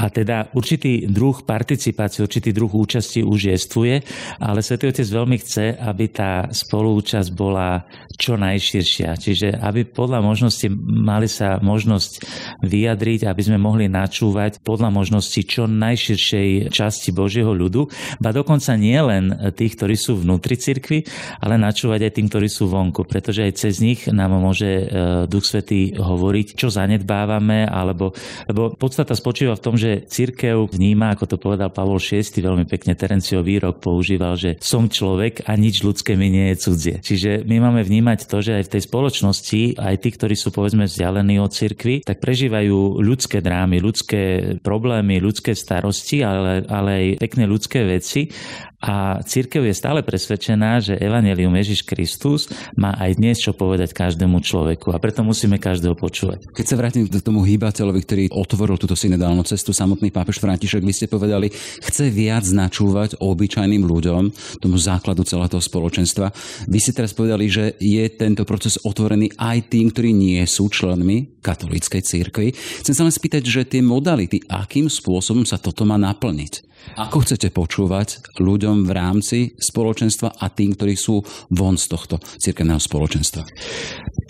A 0.00 0.08
teda 0.08 0.48
určitý 0.56 1.06
druh 1.06 1.44
participácie, 1.44 2.24
určitý 2.24 2.50
druh 2.56 2.70
účasti 2.72 3.20
už 3.20 3.52
jestvuje, 3.52 4.00
ale 4.40 4.64
Svetý 4.64 4.88
Otec 4.88 5.06
veľmi 5.06 5.36
chce, 5.38 5.76
aby 5.76 6.04
tá 6.08 6.48
spolúčasť 6.48 7.28
bola 7.36 7.84
čo 8.16 8.36
najširšia. 8.36 8.79
Čiže 9.16 9.58
aby 9.58 9.88
podľa 9.88 10.22
možnosti 10.22 10.66
mali 10.84 11.26
sa 11.26 11.58
možnosť 11.58 12.24
vyjadriť, 12.62 13.26
aby 13.26 13.42
sme 13.42 13.58
mohli 13.58 13.90
načúvať 13.90 14.62
podľa 14.62 14.92
možnosti 14.94 15.40
čo 15.44 15.66
najširšej 15.66 16.70
časti 16.70 17.10
Božieho 17.10 17.50
ľudu, 17.50 17.90
ba 18.22 18.30
dokonca 18.30 18.76
nie 18.76 18.96
len 18.96 19.52
tých, 19.56 19.76
ktorí 19.80 19.96
sú 19.96 20.20
vnútri 20.20 20.54
cirkvi, 20.54 21.04
ale 21.40 21.56
načúvať 21.56 22.06
aj 22.06 22.12
tým, 22.14 22.26
ktorí 22.28 22.48
sú 22.48 22.68
vonku, 22.70 23.08
pretože 23.08 23.46
aj 23.46 23.52
cez 23.56 23.82
nich 23.82 24.06
nám 24.06 24.36
môže 24.36 24.68
e, 24.68 24.84
Duch 25.26 25.44
Svetý 25.44 25.96
hovoriť, 25.96 26.54
čo 26.54 26.70
zanedbávame, 26.70 27.66
alebo 27.66 28.12
lebo 28.46 28.72
podstata 28.74 29.16
spočíva 29.16 29.56
v 29.56 29.64
tom, 29.64 29.74
že 29.78 30.04
církev 30.06 30.70
vníma, 30.70 31.14
ako 31.14 31.24
to 31.30 31.36
povedal 31.38 31.70
Pavol 31.72 32.02
VI, 32.02 32.22
veľmi 32.22 32.66
pekne 32.66 32.94
Terencio 32.94 33.42
výrok 33.44 33.82
používal, 33.82 34.36
že 34.36 34.56
som 34.62 34.86
človek 34.86 35.46
a 35.46 35.56
nič 35.56 35.82
ľudské 35.86 36.14
mi 36.14 36.30
nie 36.32 36.52
je 36.54 36.60
cudzie. 36.66 36.96
Čiže 37.02 37.46
my 37.46 37.56
máme 37.62 37.80
vnímať 37.86 38.26
to, 38.26 38.42
že 38.42 38.62
aj 38.62 38.64
v 38.68 38.69
v 38.70 38.78
tej 38.78 38.86
spoločnosti 38.86 39.62
aj 39.82 39.94
tí, 39.98 40.14
ktorí 40.14 40.38
sú 40.38 40.54
povedzme 40.54 40.86
vzdialení 40.86 41.42
od 41.42 41.50
cirkvi, 41.50 42.06
tak 42.06 42.22
prežívajú 42.22 43.02
ľudské 43.02 43.42
drámy, 43.42 43.82
ľudské 43.82 44.54
problémy, 44.62 45.18
ľudské 45.18 45.58
starosti, 45.58 46.22
ale, 46.22 46.62
ale 46.70 46.90
aj 46.94 47.06
pekné 47.18 47.50
ľudské 47.50 47.82
veci 47.82 48.30
a 48.80 49.20
církev 49.20 49.60
je 49.68 49.76
stále 49.76 50.00
presvedčená, 50.00 50.80
že 50.80 50.96
Evangelium 50.96 51.52
Ježiš 51.52 51.84
Kristus 51.84 52.48
má 52.80 52.96
aj 52.96 53.20
dnes 53.20 53.36
čo 53.36 53.52
povedať 53.52 53.92
každému 53.92 54.40
človeku 54.40 54.96
a 54.96 54.98
preto 54.98 55.20
musíme 55.20 55.60
každého 55.60 55.92
počúvať. 55.92 56.48
Keď 56.56 56.64
sa 56.64 56.80
vrátim 56.80 57.04
k 57.04 57.12
tomu 57.20 57.44
hýbateľovi, 57.44 58.00
ktorý 58.00 58.24
otvoril 58.32 58.80
túto 58.80 58.96
synodálnu 58.96 59.44
cestu, 59.44 59.76
samotný 59.76 60.08
pápež 60.08 60.40
František, 60.40 60.80
vy 60.80 60.96
ste 60.96 61.12
povedali, 61.12 61.52
chce 61.84 62.08
viac 62.08 62.48
načúvať 62.48 63.20
obyčajným 63.20 63.84
ľuďom, 63.84 64.22
tomu 64.64 64.80
základu 64.80 65.28
celého 65.28 65.52
toho 65.52 65.60
spoločenstva. 65.60 66.32
Vy 66.64 66.78
ste 66.80 66.96
teraz 66.96 67.12
povedali, 67.12 67.52
že 67.52 67.76
je 67.76 68.08
tento 68.16 68.48
proces 68.48 68.80
otvorený 68.80 69.36
aj 69.36 69.68
tým, 69.68 69.92
ktorí 69.92 70.16
nie 70.16 70.40
sú 70.48 70.72
členmi 70.72 71.36
katolíckej 71.44 72.00
církvy. 72.00 72.56
Chcem 72.56 72.96
sa 72.96 73.04
len 73.04 73.12
spýtať, 73.12 73.44
že 73.44 73.68
tie 73.68 73.84
modality, 73.84 74.40
akým 74.48 74.88
spôsobom 74.88 75.44
sa 75.44 75.60
toto 75.60 75.84
má 75.84 76.00
naplniť? 76.00 76.69
Ako 76.98 77.22
chcete 77.22 77.48
počúvať 77.54 78.38
ľuďom 78.40 78.84
v 78.84 78.92
rámci 78.92 79.38
spoločenstva 79.56 80.36
a 80.36 80.46
tým, 80.50 80.74
ktorí 80.74 80.94
sú 80.98 81.22
von 81.52 81.78
z 81.78 81.86
tohto 81.86 82.18
cirkevného 82.18 82.82
spoločenstva? 82.82 83.42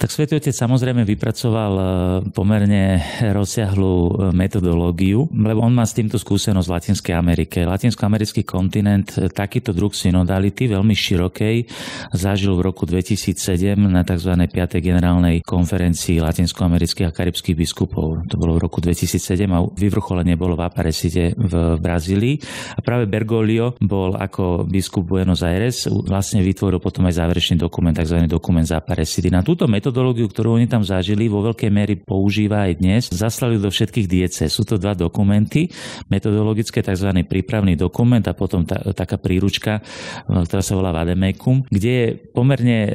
Tak 0.01 0.09
Svetý 0.09 0.41
Otec 0.41 0.57
samozrejme 0.57 1.05
vypracoval 1.05 1.73
e, 1.77 1.85
pomerne 2.33 3.05
rozsiahlú 3.37 3.93
e, 3.93 4.13
metodológiu, 4.33 5.29
lebo 5.29 5.61
on 5.61 5.77
má 5.77 5.85
s 5.85 5.93
týmto 5.93 6.17
skúsenosť 6.17 6.65
v 6.65 6.73
Latinskej 6.73 7.15
Amerike. 7.17 7.69
Latinsko-americký 7.69 8.49
kontinent 8.49 9.13
e, 9.21 9.29
takýto 9.29 9.77
druh 9.77 9.93
synodality 9.93 10.73
veľmi 10.73 10.97
širokej 10.97 11.69
zažil 12.17 12.57
v 12.57 12.65
roku 12.65 12.89
2007 12.89 13.77
na 13.77 14.01
tzv. 14.01 14.33
5. 14.49 14.81
generálnej 14.81 15.45
konferencii 15.45 16.25
latinsko-amerických 16.25 17.05
a 17.05 17.13
karibských 17.13 17.61
biskupov. 17.61 18.25
To 18.33 18.41
bolo 18.41 18.57
v 18.57 18.65
roku 18.65 18.81
2007 18.81 19.21
a 19.53 19.69
vyvrcholenie 19.69 20.33
bolo 20.41 20.57
v 20.57 20.65
Aparecide 20.65 21.37
v 21.37 21.77
Brazílii. 21.77 22.40
A 22.77 22.81
práve 22.83 23.07
Bergoglio 23.07 23.77
bol 23.81 24.17
ako 24.17 24.67
biskup 24.67 25.07
Buenos 25.07 25.43
Aires 25.47 25.91
vlastne 25.91 26.41
vytvoril 26.43 26.83
potom 26.83 27.07
aj 27.07 27.21
záverečný 27.21 27.57
dokument, 27.61 27.95
tzv. 27.95 28.27
dokument 28.27 28.65
z 28.65 28.75
Aparecidy. 28.75 29.29
Na 29.29 29.45
túto 29.45 29.71
metodológiu, 29.71 30.27
ktorú 30.27 30.57
oni 30.57 30.67
tam 30.67 30.83
zažili, 30.83 31.31
vo 31.31 31.45
veľkej 31.45 31.71
miery 31.71 31.95
používa 32.01 32.67
aj 32.67 32.73
dnes. 32.81 33.03
Zaslali 33.11 33.61
do 33.61 33.69
všetkých 33.69 34.07
diece. 34.07 34.45
Sú 34.49 34.67
to 34.67 34.81
dva 34.81 34.95
dokumenty, 34.97 35.71
metodologické 36.09 36.81
tzv. 36.81 37.11
prípravný 37.27 37.75
dokument 37.77 38.23
a 38.27 38.35
potom 38.35 38.65
tá, 38.65 38.81
taká 38.95 39.21
príručka, 39.21 39.81
e, 39.81 40.43
ktorá 40.47 40.63
sa 40.65 40.75
volá 40.75 40.91
Vademekum, 40.91 41.67
kde 41.69 41.91
je 41.91 42.07
pomerne 42.17 42.79
e, 42.87 42.93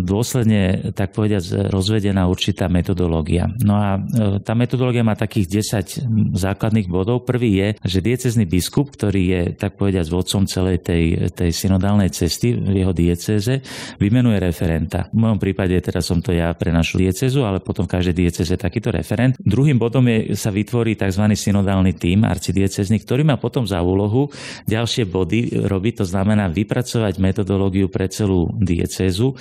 dôsledne, 0.00 0.94
tak 0.96 1.12
povediať, 1.12 1.70
rozvedená 1.70 2.26
určitá 2.30 2.70
metodológia. 2.70 3.50
No 3.60 3.74
a 3.76 3.98
e, 3.98 4.00
tá 4.40 4.56
metodológia 4.56 5.06
má 5.06 5.18
takých 5.18 5.60
10 6.00 6.34
základných 6.36 6.88
bodov. 6.88 7.26
Prvý 7.26 7.60
je, 7.60 7.68
že 7.84 8.04
diecezný 8.04 8.43
diecézny 8.44 8.52
biskup, 8.54 8.92
ktorý 8.92 9.22
je, 9.24 9.42
tak 9.56 9.80
povediať, 9.80 10.06
vodcom 10.12 10.44
celej 10.46 10.84
tej, 10.84 11.32
tej 11.32 11.50
synodálnej 11.50 12.12
cesty 12.12 12.54
v 12.54 12.84
jeho 12.84 12.92
diecéze, 12.92 13.64
vymenuje 13.98 14.38
referenta. 14.38 15.08
V 15.10 15.18
mojom 15.18 15.38
prípade 15.40 15.74
teraz 15.80 16.06
som 16.06 16.20
to 16.20 16.30
ja 16.30 16.52
pre 16.54 16.70
našu 16.70 17.00
diecezu, 17.00 17.42
ale 17.42 17.64
potom 17.64 17.88
v 17.88 17.98
každej 17.98 18.14
dieceze 18.14 18.54
takýto 18.60 18.92
referent. 18.92 19.34
Druhým 19.40 19.80
bodom 19.80 20.04
je, 20.06 20.36
sa 20.36 20.52
vytvorí 20.52 20.94
tzv. 20.94 21.24
synodálny 21.34 21.96
tím 21.96 22.28
arcidiecezny, 22.28 23.00
ktorý 23.02 23.24
má 23.24 23.40
potom 23.40 23.64
za 23.64 23.80
úlohu 23.80 24.28
ďalšie 24.68 25.08
body 25.08 25.66
robiť, 25.66 26.04
to 26.04 26.06
znamená 26.06 26.46
vypracovať 26.52 27.18
metodológiu 27.18 27.88
pre 27.88 28.06
celú 28.12 28.52
diecézu, 28.60 29.34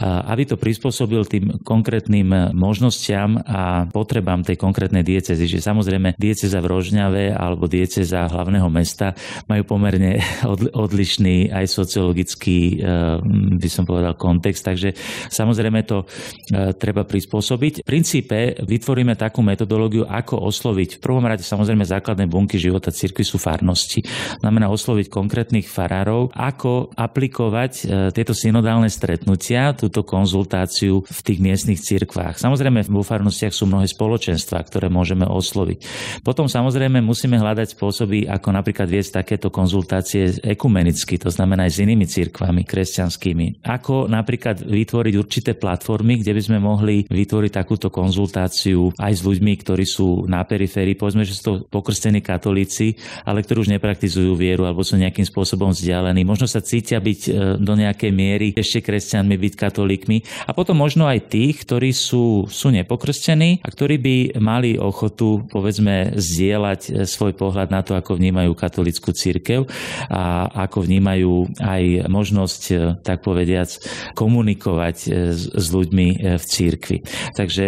aby 0.00 0.42
to 0.48 0.56
prispôsobil 0.56 1.22
tým 1.28 1.60
konkrétnym 1.62 2.54
možnostiam 2.56 3.38
a 3.44 3.86
potrebám 3.90 4.42
tej 4.42 4.56
konkrétnej 4.58 5.04
diecezy. 5.04 5.44
Že 5.46 5.60
samozrejme 5.60 6.08
dieceza 6.16 6.58
v 6.62 6.70
Rožňave 6.70 7.24
alebo 7.36 7.68
dieceza 7.68 8.26
hlavného 8.46 8.70
mesta 8.70 9.10
majú 9.50 9.66
pomerne 9.66 10.22
odlišný 10.86 11.50
aj 11.50 11.66
sociologický, 11.66 12.78
eh, 12.78 13.18
by 13.58 13.66
som 13.66 13.82
povedal, 13.82 14.14
kontext, 14.14 14.62
takže 14.62 14.94
samozrejme 15.26 15.82
to 15.82 16.06
eh, 16.06 16.70
treba 16.78 17.02
prispôsobiť. 17.02 17.82
V 17.82 17.86
princípe 17.86 18.54
vytvoríme 18.62 19.18
takú 19.18 19.42
metodológiu, 19.42 20.06
ako 20.06 20.46
osloviť. 20.46 20.96
V 20.96 21.02
prvom 21.02 21.26
rade 21.26 21.42
samozrejme 21.42 21.82
základné 21.82 22.30
bunky 22.30 22.54
života 22.62 22.94
cirkvi 22.94 23.26
sú 23.26 23.42
farnosti. 23.42 24.06
Znamená 24.38 24.70
osloviť 24.70 25.10
konkrétnych 25.10 25.66
farárov, 25.66 26.30
ako 26.30 26.94
aplikovať 26.94 27.72
eh, 27.82 27.84
tieto 28.14 28.30
synodálne 28.30 28.86
stretnutia, 28.86 29.74
túto 29.74 30.06
konzultáciu 30.06 31.02
v 31.02 31.20
tých 31.26 31.42
miestnych 31.42 31.82
cirkvách. 31.82 32.38
Samozrejme 32.38 32.86
vo 32.86 33.02
farnostiach 33.02 33.50
sú 33.50 33.66
mnohé 33.66 33.90
spoločenstva, 33.90 34.62
ktoré 34.62 34.86
môžeme 34.86 35.26
osloviť. 35.26 35.78
Potom 36.22 36.46
samozrejme 36.46 37.02
musíme 37.02 37.40
hľadať 37.40 37.72
spôsoby, 37.72 38.28
ako 38.36 38.52
napríklad 38.52 38.86
viesť 38.86 39.24
takéto 39.24 39.48
konzultácie 39.48 40.38
ekumenicky, 40.44 41.16
to 41.16 41.32
znamená 41.32 41.66
aj 41.66 41.72
s 41.72 41.82
inými 41.82 42.06
cirkvami 42.06 42.62
kresťanskými. 42.68 43.64
Ako 43.64 44.06
napríklad 44.06 44.60
vytvoriť 44.62 45.14
určité 45.16 45.52
platformy, 45.56 46.20
kde 46.20 46.32
by 46.36 46.42
sme 46.42 46.58
mohli 46.60 47.08
vytvoriť 47.08 47.52
takúto 47.52 47.88
konzultáciu 47.88 48.92
aj 49.00 49.12
s 49.16 49.22
ľuďmi, 49.24 49.52
ktorí 49.60 49.84
sú 49.88 50.28
na 50.28 50.44
periférii, 50.44 50.94
povedzme, 50.94 51.24
že 51.24 51.34
sú 51.36 51.42
to 51.42 51.54
pokrstení 51.66 52.20
katolíci, 52.20 52.98
ale 53.24 53.40
ktorí 53.40 53.66
už 53.66 53.72
nepraktizujú 53.72 54.36
vieru 54.36 54.68
alebo 54.68 54.84
sú 54.84 55.00
nejakým 55.00 55.24
spôsobom 55.24 55.72
vzdialení. 55.72 56.22
Možno 56.26 56.44
sa 56.44 56.60
cítia 56.60 57.00
byť 57.00 57.20
e, 57.26 57.30
do 57.56 57.74
nejakej 57.74 58.10
miery 58.12 58.52
ešte 58.52 58.84
kresťanmi, 58.84 59.34
byť 59.34 59.54
katolíkmi. 59.56 60.16
A 60.46 60.52
potom 60.52 60.76
možno 60.76 61.08
aj 61.08 61.32
tých, 61.32 61.64
ktorí 61.64 61.94
sú, 61.94 62.46
sú 62.50 62.68
nepokrstení 62.74 63.64
a 63.64 63.68
ktorí 63.70 63.96
by 63.96 64.16
mali 64.42 64.76
ochotu, 64.76 65.46
povedzme, 65.48 66.18
zdieľať 66.18 66.80
e, 66.86 66.90
svoj 67.06 67.32
pohľad 67.38 67.72
na 67.72 67.80
to, 67.86 67.94
ako 67.94 68.15
vnímajú 68.16 68.56
katolickú 68.56 69.12
církev 69.12 69.68
a 70.10 70.48
ako 70.66 70.88
vnímajú 70.88 71.56
aj 71.60 72.08
možnosť, 72.08 72.62
e, 72.70 72.74
tak 73.04 73.22
povediac, 73.22 73.68
komunikovať 74.16 74.96
e, 75.06 75.08
s 75.36 75.66
ľuďmi 75.70 76.06
e, 76.16 76.16
v 76.40 76.44
církvi. 76.44 76.98
Takže 77.36 77.64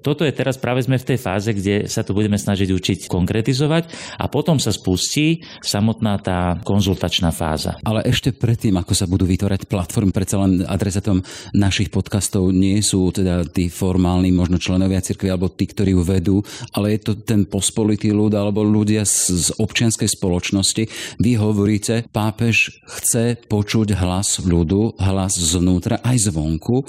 toto 0.00 0.24
je 0.24 0.32
teraz 0.32 0.56
práve 0.56 0.82
sme 0.84 0.96
v 0.96 1.14
tej 1.14 1.18
fáze, 1.20 1.50
kde 1.52 1.86
sa 1.90 2.00
to 2.06 2.16
budeme 2.16 2.38
snažiť 2.38 2.68
učiť 2.70 2.98
konkretizovať 3.06 4.16
a 4.16 4.24
potom 4.30 4.56
sa 4.56 4.72
spustí 4.72 5.44
samotná 5.60 6.16
tá 6.22 6.56
konzultačná 6.64 7.34
fáza. 7.34 7.76
Ale 7.84 8.06
ešte 8.06 8.32
predtým, 8.32 8.76
ako 8.80 8.92
sa 8.96 9.10
budú 9.10 9.28
vytvárať 9.28 9.68
platformy, 9.68 10.14
predsa 10.14 10.40
len 10.40 10.64
adresatom 10.64 11.20
našich 11.52 11.92
podcastov 11.92 12.54
nie 12.54 12.80
sú 12.80 13.12
teda 13.12 13.44
tí 13.48 13.68
formálni 13.68 14.32
možno 14.32 14.56
členovia 14.56 15.04
cirkvi 15.04 15.28
alebo 15.28 15.52
tí, 15.52 15.68
ktorí 15.68 15.92
ju 15.92 16.02
vedú, 16.02 16.36
ale 16.72 16.96
je 16.96 17.00
to 17.04 17.12
ten 17.20 17.44
pospolitý 17.44 18.14
ľud 18.14 18.32
alebo 18.32 18.64
ľudia 18.64 19.04
z, 19.04 19.16
z 19.36 19.48
občianskej 19.90 20.14
spoločnosti. 20.14 20.82
Vy 21.18 21.32
hovoríte, 21.42 22.06
pápež 22.14 22.70
chce 22.86 23.42
počuť 23.50 23.98
hlas 23.98 24.38
ľudu, 24.38 24.94
hlas 25.02 25.34
znútra 25.34 25.98
aj 26.06 26.30
zvonku. 26.30 26.86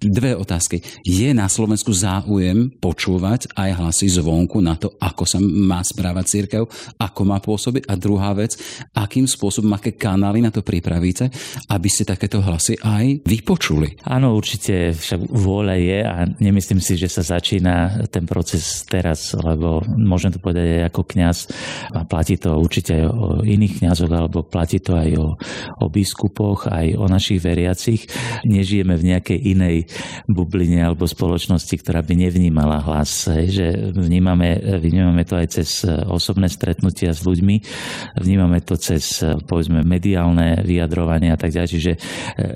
Dve 0.00 0.32
otázky. 0.32 0.80
Je 1.04 1.28
na 1.36 1.44
Slovensku 1.52 1.92
záujem 1.92 2.72
počúvať 2.80 3.52
aj 3.52 3.84
hlasy 3.84 4.08
zvonku 4.16 4.64
na 4.64 4.80
to, 4.80 4.96
ako 4.96 5.28
sa 5.28 5.36
má 5.44 5.84
správať 5.84 6.24
církev, 6.24 6.64
ako 6.96 7.20
má 7.28 7.36
pôsobiť? 7.44 7.84
A 7.84 8.00
druhá 8.00 8.32
vec, 8.32 8.56
akým 8.96 9.28
spôsobom, 9.28 9.68
aké 9.76 9.92
kanály 9.92 10.40
na 10.40 10.48
to 10.48 10.64
pripravíte, 10.64 11.28
aby 11.68 11.88
ste 11.92 12.08
takéto 12.08 12.40
hlasy 12.40 12.80
aj 12.80 13.28
vypočuli? 13.28 14.00
Áno, 14.08 14.32
určite 14.32 14.96
však 14.96 15.20
vôľa 15.28 15.76
je 15.76 15.98
a 16.00 16.16
nemyslím 16.40 16.80
si, 16.80 16.96
že 16.96 17.12
sa 17.12 17.20
začína 17.20 18.08
ten 18.08 18.24
proces 18.24 18.88
teraz, 18.88 19.36
lebo 19.36 19.84
môžem 20.00 20.32
to 20.32 20.40
povedať 20.40 20.80
aj 20.80 20.82
ako 20.88 21.02
kňaz 21.04 21.38
a 21.92 22.08
platí 22.08 22.37
to 22.38 22.58
určite 22.58 22.94
aj 22.94 23.04
o 23.10 23.26
iných 23.42 23.82
kňazoch, 23.82 24.10
alebo 24.10 24.46
platí 24.46 24.78
to 24.78 24.94
aj 24.94 25.10
o, 25.18 25.28
o 25.82 25.86
biskupoch, 25.90 26.70
aj 26.70 26.96
o 26.96 27.04
našich 27.10 27.42
veriacich. 27.42 28.06
Nežijeme 28.46 28.94
v 28.94 29.14
nejakej 29.14 29.38
inej 29.54 29.76
bubline 30.30 30.82
alebo 30.82 31.06
spoločnosti, 31.06 31.74
ktorá 31.82 32.02
by 32.02 32.14
nevnímala 32.14 32.82
hlas. 32.82 33.28
Že 33.28 33.94
vnímame, 33.94 34.78
vnímame 34.78 35.22
to 35.26 35.38
aj 35.38 35.46
cez 35.60 35.82
osobné 35.88 36.46
stretnutia 36.48 37.10
s 37.12 37.26
ľuďmi, 37.26 37.56
vnímame 38.18 38.62
to 38.62 38.78
cez 38.78 39.22
povedzme 39.48 39.82
mediálne 39.82 40.62
vyjadrovanie 40.62 41.32
a 41.32 41.38
tak 41.38 41.54
ďalej. 41.56 41.70
Čiže 41.72 41.92
e, 41.94 41.98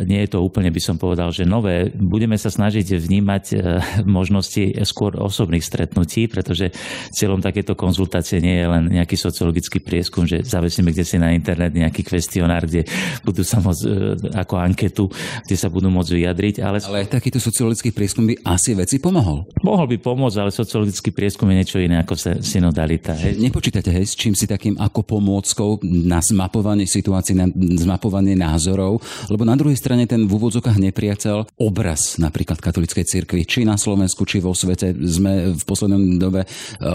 nie 0.05 0.21
je 0.25 0.37
to 0.37 0.45
úplne, 0.45 0.69
by 0.69 0.83
som 0.83 1.01
povedal, 1.01 1.33
že 1.33 1.49
nové. 1.49 1.89
Budeme 1.93 2.37
sa 2.37 2.53
snažiť 2.53 3.01
vnímať 3.01 3.45
e, 3.53 3.57
možnosti 4.05 4.85
skôr 4.85 5.17
osobných 5.17 5.65
stretnutí, 5.65 6.29
pretože 6.29 6.75
cieľom 7.15 7.41
takéto 7.41 7.73
konzultácie 7.73 8.45
nie 8.45 8.61
je 8.61 8.67
len 8.69 8.85
nejaký 8.93 9.17
sociologický 9.17 9.72
sociologický 9.73 9.79
prieskum, 9.81 10.29
že 10.29 10.45
zavesíme 10.45 10.93
kde 10.93 11.05
si 11.05 11.17
na 11.17 11.33
internet 11.33 11.73
nejaký 11.73 12.05
kvestionár, 12.05 12.69
kde 12.69 12.85
budú 13.25 13.41
sa 13.41 13.57
môcť 13.65 13.83
e, 13.89 14.37
ako 14.37 14.55
anketu, 14.61 15.05
kde 15.49 15.57
sa 15.57 15.73
budú 15.73 15.89
môcť 15.89 16.13
vyjadriť. 16.13 16.55
Ale, 16.61 16.79
ale 16.85 17.09
takýto 17.09 17.41
sociologický 17.41 17.89
prieskum 17.95 18.29
by 18.29 18.37
asi 18.45 18.77
veci 18.77 19.01
pomohol. 19.01 19.49
Mohol 19.65 19.97
by 19.97 20.05
pomôcť, 20.05 20.37
ale 20.45 20.51
sociologický 20.53 21.15
prieskum 21.15 21.49
je 21.49 21.57
niečo 21.57 21.79
iné 21.81 22.05
ako 22.05 22.21
synodalita. 22.45 23.17
Hej. 23.17 23.41
Nepočítate, 23.41 23.89
hej, 23.89 24.05
s 24.05 24.15
čím 24.19 24.37
si 24.37 24.45
takým 24.45 24.77
ako 24.77 25.01
pomôckou 25.09 25.81
na 25.89 26.21
zmapovanie 26.21 26.85
situácií, 26.85 27.33
na 27.33 27.49
zmapovanie 27.57 28.37
názorov, 28.37 29.01
lebo 29.33 29.49
na 29.49 29.57
druhej 29.57 29.79
strane 29.81 30.05
ten 30.05 30.29
v 30.29 30.33
úvodzokách 30.37 30.77
nepriateľ 30.93 31.57
obraz 31.57 32.21
napríklad 32.21 32.61
katolíckej 32.61 33.09
cirkvi, 33.09 33.49
či 33.49 33.65
na 33.65 33.81
Slovensku, 33.81 34.29
či 34.29 34.43
vo 34.43 34.53
svete 34.53 34.93
sme 34.93 35.55
v 35.57 35.63
poslednom 35.65 36.21
dobe 36.21 36.45
e, 36.45 36.49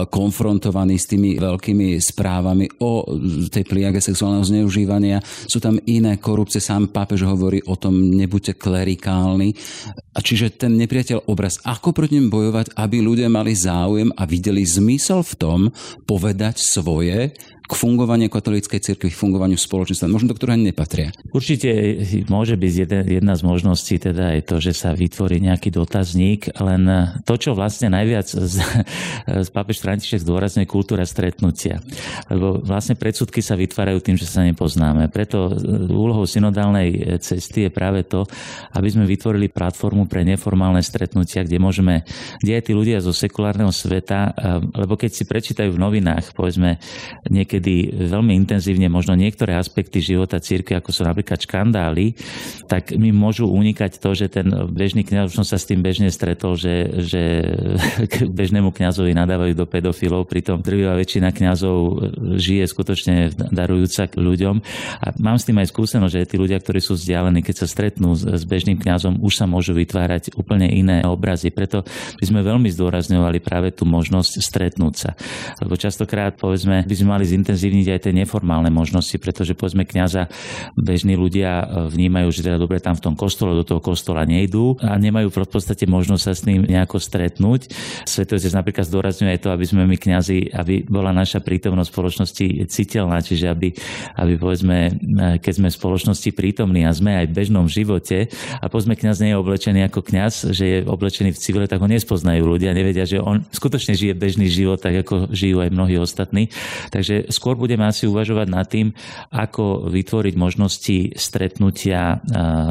konfrontovaní 0.06 1.00
s 1.00 1.08
tými 1.08 1.40
veľkými 1.40 1.96
správami 1.96 2.67
o 2.78 3.08
tej 3.48 3.64
pliage 3.64 4.04
sexuálneho 4.04 4.44
zneužívania. 4.44 5.24
Sú 5.24 5.58
tam 5.58 5.80
iné 5.88 6.20
korupcie, 6.20 6.60
sám 6.60 6.92
pápež 6.92 7.24
hovorí 7.24 7.64
o 7.64 7.74
tom, 7.74 8.12
nebuďte 8.12 8.60
klerikálni. 8.60 9.56
A 10.12 10.18
čiže 10.20 10.54
ten 10.54 10.76
nepriateľ 10.76 11.30
obraz, 11.30 11.62
ako 11.64 11.96
proti 11.96 12.18
ním 12.18 12.28
bojovať, 12.28 12.74
aby 12.74 12.98
ľudia 13.00 13.30
mali 13.30 13.54
záujem 13.54 14.10
a 14.14 14.22
videli 14.26 14.66
zmysel 14.66 15.22
v 15.22 15.34
tom 15.38 15.60
povedať 16.04 16.58
svoje 16.58 17.32
k 17.68 17.72
fungovaniu 17.76 18.32
katolíckej 18.32 18.80
cirkvi, 18.80 19.12
k 19.12 19.20
fungovaniu 19.20 19.60
spoločenstva, 19.60 20.08
možno 20.08 20.32
do 20.32 20.36
ktorého 20.40 20.56
nepatria? 20.56 21.12
Určite 21.36 21.68
môže 22.32 22.56
byť 22.56 22.72
jedna, 22.72 23.00
jedna 23.04 23.34
z 23.36 23.42
možností, 23.44 24.00
teda 24.00 24.32
je 24.40 24.42
to, 24.48 24.56
že 24.56 24.72
sa 24.72 24.96
vytvorí 24.96 25.36
nejaký 25.44 25.68
dotazník, 25.68 26.48
len 26.64 26.88
to, 27.28 27.36
čo 27.36 27.52
vlastne 27.52 27.92
najviac 27.92 28.24
z, 28.24 28.56
z 29.44 29.48
pápež 29.52 29.84
František 29.84 30.24
zdôrazňuje 30.24 30.64
kultúra 30.64 31.04
stretnutia. 31.04 31.84
Lebo 32.32 32.64
vlastne 32.64 32.96
predsudky 32.96 33.44
sa 33.44 33.52
vytvárajú 33.52 34.00
tým, 34.00 34.16
že 34.16 34.24
sa 34.24 34.40
nepoznáme. 34.48 35.12
Preto 35.12 35.52
úlohou 35.92 36.24
synodálnej 36.24 37.20
cesty 37.20 37.68
je 37.68 37.70
práve 37.70 38.08
to, 38.08 38.24
aby 38.72 38.88
sme 38.88 39.04
vytvorili 39.04 39.52
platformu 39.52 40.08
pre 40.08 40.24
neformálne 40.24 40.80
stretnutia, 40.80 41.44
kde 41.44 41.60
môžeme, 41.60 42.08
kde 42.40 42.56
aj 42.56 42.62
tí 42.64 42.72
ľudia 42.72 43.04
zo 43.04 43.12
sekulárneho 43.12 43.68
sveta, 43.68 44.32
lebo 44.72 44.96
keď 44.96 45.10
si 45.12 45.28
prečítajú 45.28 45.76
v 45.76 45.82
novinách, 45.84 46.32
povedzme, 46.32 46.80
niekedy 47.28 47.57
niekedy 47.58 48.06
veľmi 48.06 48.32
intenzívne 48.38 48.86
možno 48.86 49.18
niektoré 49.18 49.58
aspekty 49.58 49.98
života 49.98 50.38
církvy, 50.38 50.78
ako 50.78 50.94
sú 50.94 51.02
napríklad 51.02 51.42
škandály, 51.42 52.14
tak 52.70 52.94
mi 52.94 53.10
môžu 53.10 53.50
unikať 53.50 53.98
to, 53.98 54.14
že 54.14 54.30
ten 54.30 54.46
bežný 54.70 55.02
kňaz, 55.02 55.34
už 55.34 55.42
som 55.42 55.46
sa 55.46 55.58
s 55.58 55.66
tým 55.66 55.82
bežne 55.82 56.06
stretol, 56.14 56.54
že, 56.54 57.02
že 57.02 57.22
k 58.12 58.30
bežnému 58.30 58.70
kňazovi 58.70 59.10
nadávajú 59.10 59.58
do 59.58 59.66
pedofilov, 59.66 60.30
pritom 60.30 60.62
drvivá 60.62 60.94
väčšina 60.94 61.34
kňazov 61.34 61.76
žije 62.38 62.64
skutočne 62.70 63.34
darujúca 63.50 64.06
k 64.06 64.14
ľuďom. 64.14 64.56
A 65.02 65.06
mám 65.18 65.42
s 65.42 65.50
tým 65.50 65.58
aj 65.58 65.74
skúsenosť, 65.74 66.14
že 66.14 66.30
tí 66.30 66.36
ľudia, 66.38 66.62
ktorí 66.62 66.78
sú 66.78 66.94
vzdialení, 66.94 67.42
keď 67.42 67.64
sa 67.64 67.66
stretnú 67.66 68.14
s, 68.14 68.22
s 68.22 68.44
bežným 68.46 68.78
kňazom, 68.78 69.18
už 69.18 69.34
sa 69.34 69.50
môžu 69.50 69.74
vytvárať 69.74 70.38
úplne 70.38 70.70
iné 70.70 71.02
obrazy. 71.02 71.50
Preto 71.50 71.82
by 72.22 72.24
sme 72.24 72.46
veľmi 72.46 72.70
zdôrazňovali 72.70 73.42
práve 73.42 73.74
tú 73.74 73.82
možnosť 73.88 74.32
stretnúť 74.38 74.94
sa. 74.94 75.10
Lebo 75.64 75.74
častokrát, 75.74 76.36
povedzme, 76.38 76.84
by 76.86 76.94
sme 76.94 77.08
mali 77.18 77.24
zintenzívniť 77.48 77.86
aj 77.96 78.00
tie 78.04 78.12
neformálne 78.12 78.68
možnosti, 78.68 79.16
pretože 79.16 79.56
povedzme 79.56 79.88
kňaza 79.88 80.28
bežní 80.76 81.16
ľudia 81.16 81.64
e, 81.64 81.88
vnímajú, 81.88 82.28
že 82.28 82.44
teda 82.44 82.60
dobre 82.60 82.76
tam 82.76 82.92
v 82.92 83.04
tom 83.08 83.14
kostole, 83.16 83.56
do 83.56 83.64
toho 83.64 83.80
kostola 83.80 84.28
nejdú 84.28 84.76
a 84.84 85.00
nemajú 85.00 85.32
v 85.32 85.48
podstate 85.48 85.88
možnosť 85.88 86.22
sa 86.22 86.32
s 86.36 86.44
ním 86.44 86.68
nejako 86.68 87.00
stretnúť. 87.00 87.72
Svetotec 88.04 88.52
napríklad 88.52 88.84
zdôrazňuje 88.84 89.32
aj 89.32 89.40
to, 89.40 89.48
aby 89.48 89.64
sme 89.64 89.88
my 89.88 89.96
kňazi, 89.96 90.52
aby 90.52 90.84
bola 90.84 91.16
naša 91.16 91.40
prítomnosť 91.40 91.88
v 91.88 91.96
spoločnosti 91.96 92.46
citeľná, 92.68 93.24
čiže 93.24 93.48
aby, 93.48 93.72
aby 94.20 94.32
povedzme, 94.36 94.76
e, 94.76 94.90
keď 95.40 95.52
sme 95.56 95.68
v 95.72 95.78
spoločnosti 95.80 96.28
prítomní 96.36 96.84
a 96.84 96.92
sme 96.92 97.16
aj 97.24 97.32
v 97.32 97.36
bežnom 97.40 97.64
živote 97.64 98.28
a 98.60 98.68
povedzme 98.68 98.92
kňaz 98.92 99.24
nie 99.24 99.32
je 99.32 99.40
oblečený 99.40 99.80
ako 99.88 100.04
kňaz, 100.04 100.52
že 100.52 100.64
je 100.68 100.78
oblečený 100.84 101.32
v 101.32 101.40
civile, 101.40 101.64
tak 101.64 101.80
ho 101.80 101.88
nespoznajú 101.88 102.44
ľudia, 102.44 102.76
nevedia, 102.76 103.08
že 103.08 103.16
on 103.16 103.40
skutočne 103.48 103.96
žije 103.96 104.12
bežný 104.12 104.52
život, 104.52 104.84
tak 104.84 105.00
ako 105.00 105.32
žijú 105.32 105.64
aj 105.64 105.72
mnohí 105.72 105.96
ostatní. 105.96 106.52
Takže 106.92 107.30
skôr 107.38 107.54
budeme 107.54 107.86
asi 107.86 108.10
uvažovať 108.10 108.46
nad 108.50 108.66
tým, 108.66 108.90
ako 109.30 109.86
vytvoriť 109.86 110.34
možnosti 110.34 111.14
stretnutia 111.14 112.18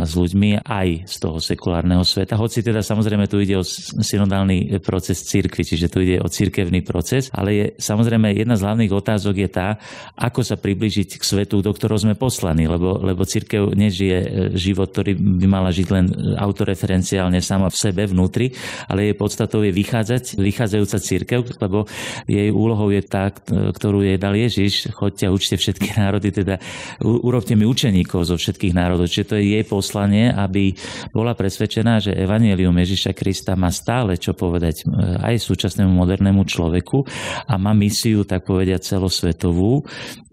s 0.04 0.12
ľuďmi 0.12 0.68
aj 0.68 1.08
z 1.08 1.16
toho 1.24 1.40
sekulárneho 1.40 2.04
sveta. 2.04 2.36
Hoci 2.36 2.60
teda 2.60 2.84
samozrejme 2.84 3.32
tu 3.32 3.40
ide 3.40 3.56
o 3.56 3.64
synodálny 3.64 4.84
proces 4.84 5.24
cirkvi, 5.24 5.64
čiže 5.64 5.88
tu 5.88 6.04
ide 6.04 6.20
o 6.20 6.28
cirkevný 6.28 6.84
proces, 6.84 7.32
ale 7.32 7.50
je 7.56 7.66
samozrejme 7.80 8.34
jedna 8.36 8.60
z 8.60 8.66
hlavných 8.66 8.92
otázok 8.92 9.36
je 9.38 9.50
tá, 9.50 9.80
ako 10.18 10.42
sa 10.44 10.58
približiť 10.58 11.16
k 11.16 11.24
svetu, 11.24 11.62
do 11.62 11.72
ktorého 11.72 12.02
sme 12.02 12.16
poslaní, 12.18 12.66
lebo, 12.66 12.98
lebo 13.00 13.24
cirkev 13.24 13.72
nežije 13.78 14.18
e, 14.18 14.28
život, 14.58 14.90
ktorý 14.90 15.14
by 15.14 15.48
mala 15.48 15.70
žiť 15.70 15.88
len 15.94 16.06
autoreferenciálne 16.36 17.40
sama 17.40 17.70
v 17.70 17.78
sebe, 17.78 18.04
vnútri, 18.10 18.52
ale 18.90 19.14
jej 19.14 19.16
podstatou 19.16 19.62
je 19.62 19.72
vychádzať, 19.72 20.42
vychádzajúca 20.42 20.98
cirkev, 20.98 21.40
lebo 21.62 21.86
jej 22.26 22.50
úlohou 22.50 22.90
je 22.90 23.06
tá, 23.06 23.30
ktorú 23.30 24.02
jej 24.02 24.18
dal 24.18 24.34
Ježiš, 24.34 24.57
choďte 24.96 25.30
a 25.30 25.34
učte 25.34 25.56
všetky 25.60 25.93
národy, 26.02 26.30
teda 26.34 26.58
urobte 27.04 27.54
mi 27.54 27.67
učeníkov 27.67 28.26
zo 28.26 28.36
všetkých 28.36 28.74
národov. 28.74 29.12
Čiže 29.12 29.30
to 29.30 29.36
je 29.38 29.46
jej 29.58 29.65
poslanie, 29.67 30.34
aby 30.34 30.74
bola 31.13 31.38
presvedčená, 31.38 32.02
že 32.02 32.17
Evangelium 32.17 32.74
Ježiša 32.74 33.13
Krista 33.13 33.54
má 33.54 33.70
stále 33.70 34.17
čo 34.17 34.34
povedať 34.34 34.88
aj 35.22 35.38
súčasnému 35.38 35.91
modernému 35.93 36.43
človeku 36.48 37.06
a 37.46 37.54
má 37.60 37.76
misiu, 37.78 38.26
tak 38.26 38.48
povediať, 38.48 38.98
celosvetovú 38.98 39.84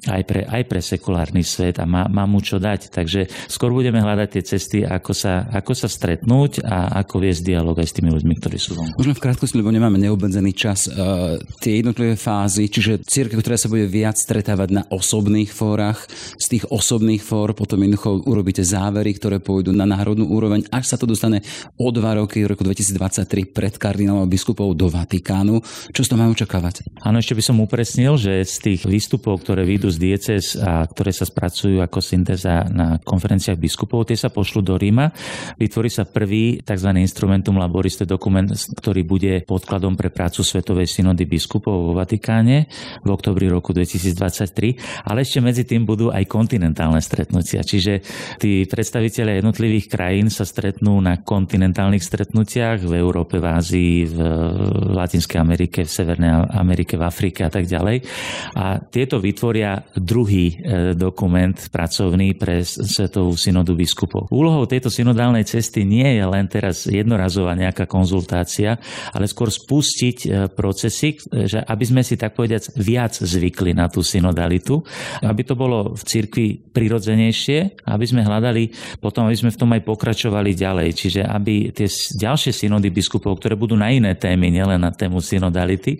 aj 0.08 0.22
pre, 0.28 0.44
aj 0.44 0.62
pre 0.68 0.80
sekulárny 0.84 1.40
svet 1.40 1.80
a 1.80 1.88
má, 1.88 2.04
má 2.08 2.28
mu 2.28 2.40
čo 2.44 2.60
dať. 2.60 2.92
Takže 2.92 3.48
skôr 3.48 3.72
budeme 3.72 4.00
hľadať 4.00 4.28
tie 4.36 4.42
cesty, 4.44 4.78
ako 4.84 5.16
sa, 5.16 5.48
ako 5.48 5.72
sa 5.72 5.88
stretnúť 5.88 6.64
a 6.64 7.00
ako 7.04 7.24
viesť 7.24 7.42
dialog 7.44 7.76
aj 7.80 7.88
s 7.88 7.96
tými 7.96 8.10
ľuďmi, 8.12 8.34
ktorí 8.40 8.56
sú 8.60 8.76
vonku. 8.76 8.96
Možno 9.00 9.16
v 9.16 9.24
krátkosti, 9.24 9.56
lebo 9.60 9.72
nemáme 9.72 9.96
neobmedzený 9.96 10.52
čas. 10.52 10.86
Uh, 10.88 11.40
tie 11.60 11.80
jednotlivé 11.80 12.20
fázy, 12.20 12.68
čiže 12.68 13.04
církev, 13.04 13.40
ktorá 13.40 13.56
sa 13.56 13.72
bude 13.72 13.88
viac 14.04 14.20
stretávať 14.20 14.68
na 14.68 14.82
osobných 14.92 15.48
fórach, 15.48 16.04
z 16.36 16.46
tých 16.52 16.68
osobných 16.68 17.24
fór 17.24 17.56
potom 17.56 17.80
jednoducho 17.80 18.28
urobíte 18.28 18.60
závery, 18.60 19.16
ktoré 19.16 19.40
pôjdu 19.40 19.72
na 19.72 19.88
národnú 19.88 20.28
úroveň, 20.28 20.68
až 20.68 20.92
sa 20.92 21.00
to 21.00 21.08
dostane 21.08 21.40
o 21.80 21.88
dva 21.88 22.20
roky, 22.20 22.44
v 22.44 22.52
roku 22.52 22.68
2023 22.68 23.48
pred 23.48 23.72
kardinálom 23.80 24.28
biskupov 24.28 24.76
do 24.76 24.92
Vatikánu. 24.92 25.64
Čo 25.88 26.04
z 26.04 26.08
toho 26.12 26.20
máme 26.20 26.36
očakávať? 26.36 26.84
Áno, 27.00 27.16
ešte 27.16 27.32
by 27.32 27.42
som 27.48 27.56
upresnil, 27.64 28.20
že 28.20 28.44
z 28.44 28.56
tých 28.60 28.80
výstupov, 28.84 29.40
ktoré 29.40 29.64
vyjdú 29.64 29.88
z 29.88 29.96
dieces 29.96 30.44
a 30.60 30.84
ktoré 30.84 31.08
sa 31.08 31.24
spracujú 31.24 31.80
ako 31.80 32.04
syntéza 32.04 32.68
na 32.68 33.00
konferenciách 33.00 33.56
biskupov, 33.56 34.04
tie 34.04 34.20
sa 34.20 34.28
pošlu 34.28 34.60
do 34.60 34.76
Ríma. 34.76 35.08
Vytvorí 35.56 35.88
sa 35.88 36.04
prvý 36.04 36.60
tzv. 36.60 36.92
instrumentum 37.00 37.56
laboris, 37.56 37.96
dokument, 38.04 38.52
ktorý 38.52 39.00
bude 39.00 39.32
podkladom 39.48 39.96
pre 39.96 40.12
prácu 40.12 40.44
Svetovej 40.44 40.92
synody 40.92 41.24
biskupov 41.24 41.88
vo 41.88 41.92
Vatikáne 41.96 42.68
v 43.00 43.08
oktobri 43.08 43.46
roku 43.46 43.70
2023, 43.70 43.93
ale 45.04 45.22
ešte 45.22 45.38
medzi 45.38 45.62
tým 45.64 45.86
budú 45.86 46.10
aj 46.10 46.24
kontinentálne 46.26 47.00
stretnutia. 47.00 47.62
Čiže 47.62 48.02
tí 48.40 48.64
predstavitelia 48.66 49.38
jednotlivých 49.38 49.86
krajín 49.92 50.28
sa 50.28 50.42
stretnú 50.42 50.98
na 50.98 51.20
kontinentálnych 51.20 52.02
stretnutiach 52.02 52.82
v 52.82 52.92
Európe, 52.98 53.38
v 53.38 53.46
Ázii, 53.46 53.94
v 54.10 54.18
Latinskej 54.94 55.38
Amerike, 55.38 55.86
v 55.86 55.90
Severnej 55.90 56.32
Amerike, 56.54 56.98
v 56.98 57.04
Afrike 57.04 57.46
a 57.46 57.50
tak 57.50 57.68
ďalej. 57.68 58.02
A 58.58 58.80
tieto 58.82 59.18
vytvoria 59.20 59.82
druhý 59.94 60.54
e, 60.54 60.54
dokument 60.96 61.54
pracovný 61.54 62.34
pre 62.34 62.62
Svetovú 62.64 63.34
synodu 63.38 63.72
biskupov. 63.76 64.30
Úlohou 64.30 64.64
tejto 64.66 64.88
synodálnej 64.88 65.44
cesty 65.46 65.82
nie 65.86 66.18
je 66.18 66.24
len 66.24 66.46
teraz 66.48 66.86
jednorazová 66.88 67.54
nejaká 67.54 67.84
konzultácia, 67.86 68.78
ale 69.12 69.26
skôr 69.28 69.50
spustiť 69.50 70.18
e, 70.24 70.28
procesy, 70.50 71.18
že 71.18 71.60
aby 71.60 71.84
sme 71.84 72.02
si 72.02 72.14
tak 72.18 72.36
povediac 72.36 72.74
viac 72.78 73.14
zvykli 73.14 73.76
na 73.76 73.83
tú 73.88 74.00
synodalitu, 74.04 74.80
aby 75.24 75.42
to 75.44 75.54
bolo 75.54 75.92
v 75.94 76.02
cirkvi 76.02 76.46
prirodzenejšie, 76.72 77.86
aby 77.88 78.04
sme 78.04 78.26
hľadali 78.26 78.70
potom, 79.00 79.26
aby 79.28 79.36
sme 79.36 79.50
v 79.52 79.60
tom 79.60 79.70
aj 79.72 79.82
pokračovali 79.84 80.56
ďalej. 80.56 80.88
Čiže 80.94 81.20
aby 81.24 81.74
tie 81.74 81.88
ďalšie 82.20 82.52
synody 82.54 82.90
biskupov, 82.90 83.38
ktoré 83.38 83.58
budú 83.58 83.74
na 83.74 83.90
iné 83.90 84.14
témy, 84.14 84.50
nielen 84.50 84.80
na 84.80 84.94
tému 84.94 85.20
synodality, 85.20 85.98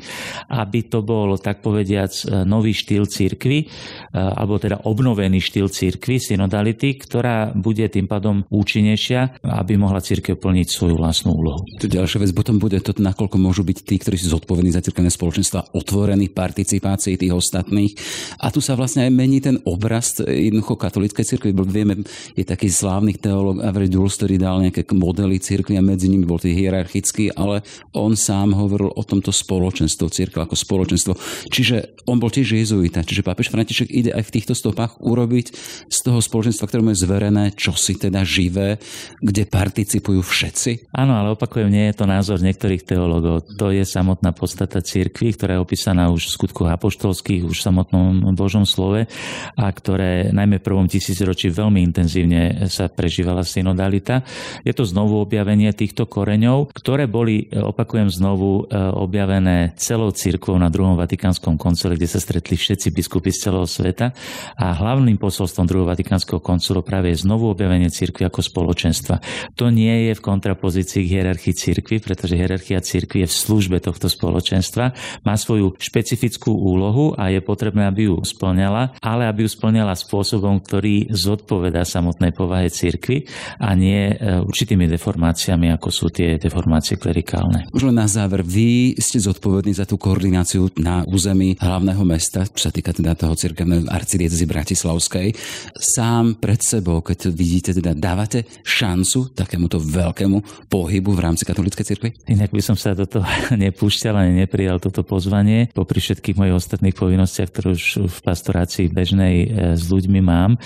aby 0.51 0.87
to 0.87 1.05
bol 1.05 1.37
tak 1.40 1.61
povediac 1.61 2.12
e, 2.25 2.47
nový 2.47 2.73
štýl 2.77 3.09
cirkvi, 3.11 3.66
Eh, 4.14 4.23
alebo 4.23 4.62
teda 4.62 4.87
obnovený 4.87 5.42
štýl 5.42 5.66
církvy, 5.66 6.23
synodality, 6.23 6.94
ktorá 7.03 7.51
bude 7.51 7.83
tým 7.90 8.07
pádom 8.07 8.47
účinnejšia, 8.47 9.42
aby 9.42 9.75
mohla 9.75 9.99
církev 9.99 10.38
plniť 10.38 10.70
svoju 10.70 10.94
vlastnú 10.94 11.35
úlohu. 11.35 11.66
To 11.83 11.90
ďalšia 11.90 12.23
vec 12.23 12.31
potom 12.31 12.62
bude 12.62 12.79
to, 12.79 12.94
nakoľko 12.94 13.35
môžu 13.42 13.66
byť 13.66 13.79
tí, 13.83 13.99
ktorí 13.99 14.14
sú 14.14 14.31
zodpovední 14.38 14.70
za 14.70 14.87
cirkevné 14.87 15.11
spoločenstva, 15.11 15.75
otvorení 15.75 16.31
participácii 16.31 17.18
tých 17.18 17.35
ostatných 17.35 17.73
ostatných. 17.74 17.92
A 18.38 18.50
tu 18.54 18.60
sa 18.62 18.78
vlastne 18.78 19.06
aj 19.06 19.12
mení 19.12 19.42
ten 19.42 19.58
obraz 19.66 20.22
jednoducho 20.22 20.78
katolíckej 20.78 21.24
cirkvi. 21.26 21.50
Vieme, 21.66 22.06
je 22.38 22.44
taký 22.46 22.70
slávny 22.70 23.18
teológ 23.18 23.62
Avery 23.64 23.90
Dulles, 23.90 24.14
ktorý 24.14 24.38
dal 24.38 24.62
nejaké 24.62 24.87
modely 24.94 25.42
cirkvi 25.42 25.74
a 25.78 25.82
medzi 25.82 26.06
nimi 26.06 26.22
bol 26.22 26.38
tý 26.38 26.54
hierarchický, 26.54 27.34
ale 27.34 27.66
on 27.96 28.14
sám 28.14 28.54
hovoril 28.54 28.94
o 28.94 29.02
tomto 29.02 29.34
spoločenstve, 29.34 30.06
cirkvi 30.06 30.38
ako 30.44 30.54
spoločenstvo. 30.54 31.12
Čiže 31.50 32.06
on 32.06 32.20
bol 32.20 32.30
tiež 32.30 32.54
jezuita, 32.54 33.02
čiže 33.02 33.24
pápež 33.24 33.50
František 33.50 33.90
ide 33.90 34.10
aj 34.12 34.28
v 34.28 34.34
týchto 34.38 34.54
stopách 34.54 35.00
urobiť 35.00 35.46
z 35.88 35.98
toho 36.04 36.20
spoločenstva, 36.20 36.68
ktoré 36.68 36.82
je 36.92 37.02
zverené, 37.08 37.44
čo 37.56 37.72
si 37.72 37.96
teda 37.96 38.22
živé, 38.22 38.76
kde 39.24 39.48
participujú 39.48 40.20
všetci? 40.20 40.92
Áno, 40.92 41.16
ale 41.16 41.32
opakujem, 41.32 41.72
nie 41.72 41.88
je 41.90 41.96
to 41.96 42.04
názor 42.04 42.44
niektorých 42.44 42.84
teológov. 42.84 43.48
To 43.56 43.72
je 43.72 43.82
samotná 43.82 44.37
podstata 44.37 44.84
cirkvi, 44.84 45.32
ktorá 45.32 45.56
je 45.56 45.64
opísaná 45.64 46.12
už 46.12 46.28
v 46.28 46.34
skutkoch 46.37 46.68
apoštolských, 46.76 47.48
už 47.48 47.63
samotnom 47.64 48.37
Božom 48.37 48.68
slove 48.68 49.09
a 49.57 49.66
ktoré 49.72 50.29
najmä 50.29 50.61
v 50.61 50.66
prvom 50.66 50.87
tisícročí 50.90 51.48
veľmi 51.48 51.81
intenzívne 51.81 52.68
sa 52.68 52.92
prežívala 52.92 53.46
synodalita. 53.46 54.20
Je 54.62 54.77
to 54.77 54.85
znovu 54.85 55.24
objavenie 55.24 55.72
týchto 55.72 56.05
koreňov, 56.05 56.74
ktoré 56.77 57.09
boli, 57.09 57.48
opakujem 57.48 58.12
znovu, 58.12 58.68
e, 58.68 58.77
objavené 58.77 59.72
celou 59.81 60.12
cirkvou 60.12 60.61
na 60.61 60.68
druhom 60.68 60.98
Vatikánskom 60.98 61.57
koncile, 61.57 61.96
kde 61.96 62.11
sa 62.11 62.20
stretli 62.20 62.59
všetci 62.59 62.92
biskupy 62.92 63.33
z 63.33 63.48
celého 63.48 63.66
sveta 63.66 64.12
a 64.59 64.66
hlavným 64.74 65.16
posolstvom 65.16 65.64
druhého 65.64 65.88
Vatikánskeho 65.88 66.42
koncilu 66.42 66.85
práve 66.85 67.14
je 67.14 67.24
znovu 67.24 67.48
objavenie 67.48 67.88
cirkvi 67.88 68.27
ako 68.29 68.44
spoločenstva. 68.44 69.22
To 69.57 69.70
nie 69.70 70.11
je 70.11 70.12
v 70.18 70.24
kontrapozícii 70.24 71.07
k 71.07 71.12
hierarchii 71.18 71.55
cirkvi, 71.55 72.03
pretože 72.03 72.37
hierarchia 72.37 72.83
cirkvi 72.83 73.24
je 73.24 73.29
v 73.31 73.35
službe 73.35 73.77
tohto 73.81 74.11
spoločenstva, 74.11 74.92
má 75.22 75.35
svoju 75.38 75.79
špecifickú 75.79 76.50
úlohu 76.50 77.14
a 77.14 77.31
je 77.31 77.40
potrebné, 77.54 77.86
aby 77.86 78.10
ju 78.10 78.18
splňala, 78.26 78.98
ale 78.98 79.30
aby 79.30 79.46
ju 79.46 79.50
splňala 79.54 79.94
spôsobom, 79.94 80.58
ktorý 80.58 81.14
zodpoveda 81.14 81.86
samotnej 81.86 82.34
povahe 82.34 82.66
cirkvi 82.66 83.30
a 83.62 83.72
nie 83.78 84.10
e, 84.10 84.42
určitými 84.42 84.90
deformáciami, 84.90 85.70
ako 85.78 85.88
sú 85.94 86.10
tie 86.10 86.34
deformácie 86.36 86.98
klerikálne. 86.98 87.70
Už 87.70 87.86
len 87.86 87.96
na 87.96 88.10
záver, 88.10 88.42
vy 88.42 88.98
ste 88.98 89.22
zodpovední 89.22 89.70
za 89.70 89.86
tú 89.86 89.94
koordináciu 89.94 90.66
na 90.82 91.06
území 91.06 91.54
hlavného 91.62 92.02
mesta, 92.02 92.42
čo 92.50 92.68
sa 92.68 92.72
týka 92.74 92.90
teda 92.90 93.14
toho 93.14 93.38
cirkevného 93.38 93.86
arcidiecezy 93.86 94.44
Bratislavskej. 94.50 95.30
Sám 95.78 96.42
pred 96.42 96.58
sebou, 96.58 96.98
keď 97.04 97.30
vidíte, 97.30 97.70
teda 97.76 97.94
dávate 97.94 98.48
šancu 98.66 99.36
takémuto 99.36 99.78
veľkému 99.78 100.66
pohybu 100.66 101.10
v 101.14 101.22
rámci 101.22 101.46
katolíckej 101.46 101.86
cirkvi? 101.86 102.10
Inak 102.26 102.50
by 102.50 102.62
som 102.64 102.74
sa 102.74 102.96
do 102.96 103.06
toho 103.06 103.24
nepúšťal 103.62 104.14
ani 104.16 104.44
neprijal 104.44 104.80
toto 104.80 105.04
pozvanie, 105.04 105.70
popri 105.70 106.00
všetkých 106.00 106.36
mojich 106.40 106.56
ostatných 106.56 106.96
povinnostiach, 106.96 107.43
ktoré 107.48 107.76
už 107.76 108.09
v 108.09 108.18
pastorácii 108.24 108.87
bežnej 108.90 109.35
e, 109.44 109.46
s 109.78 109.88
ľuďmi 109.88 110.20
mám. 110.24 110.57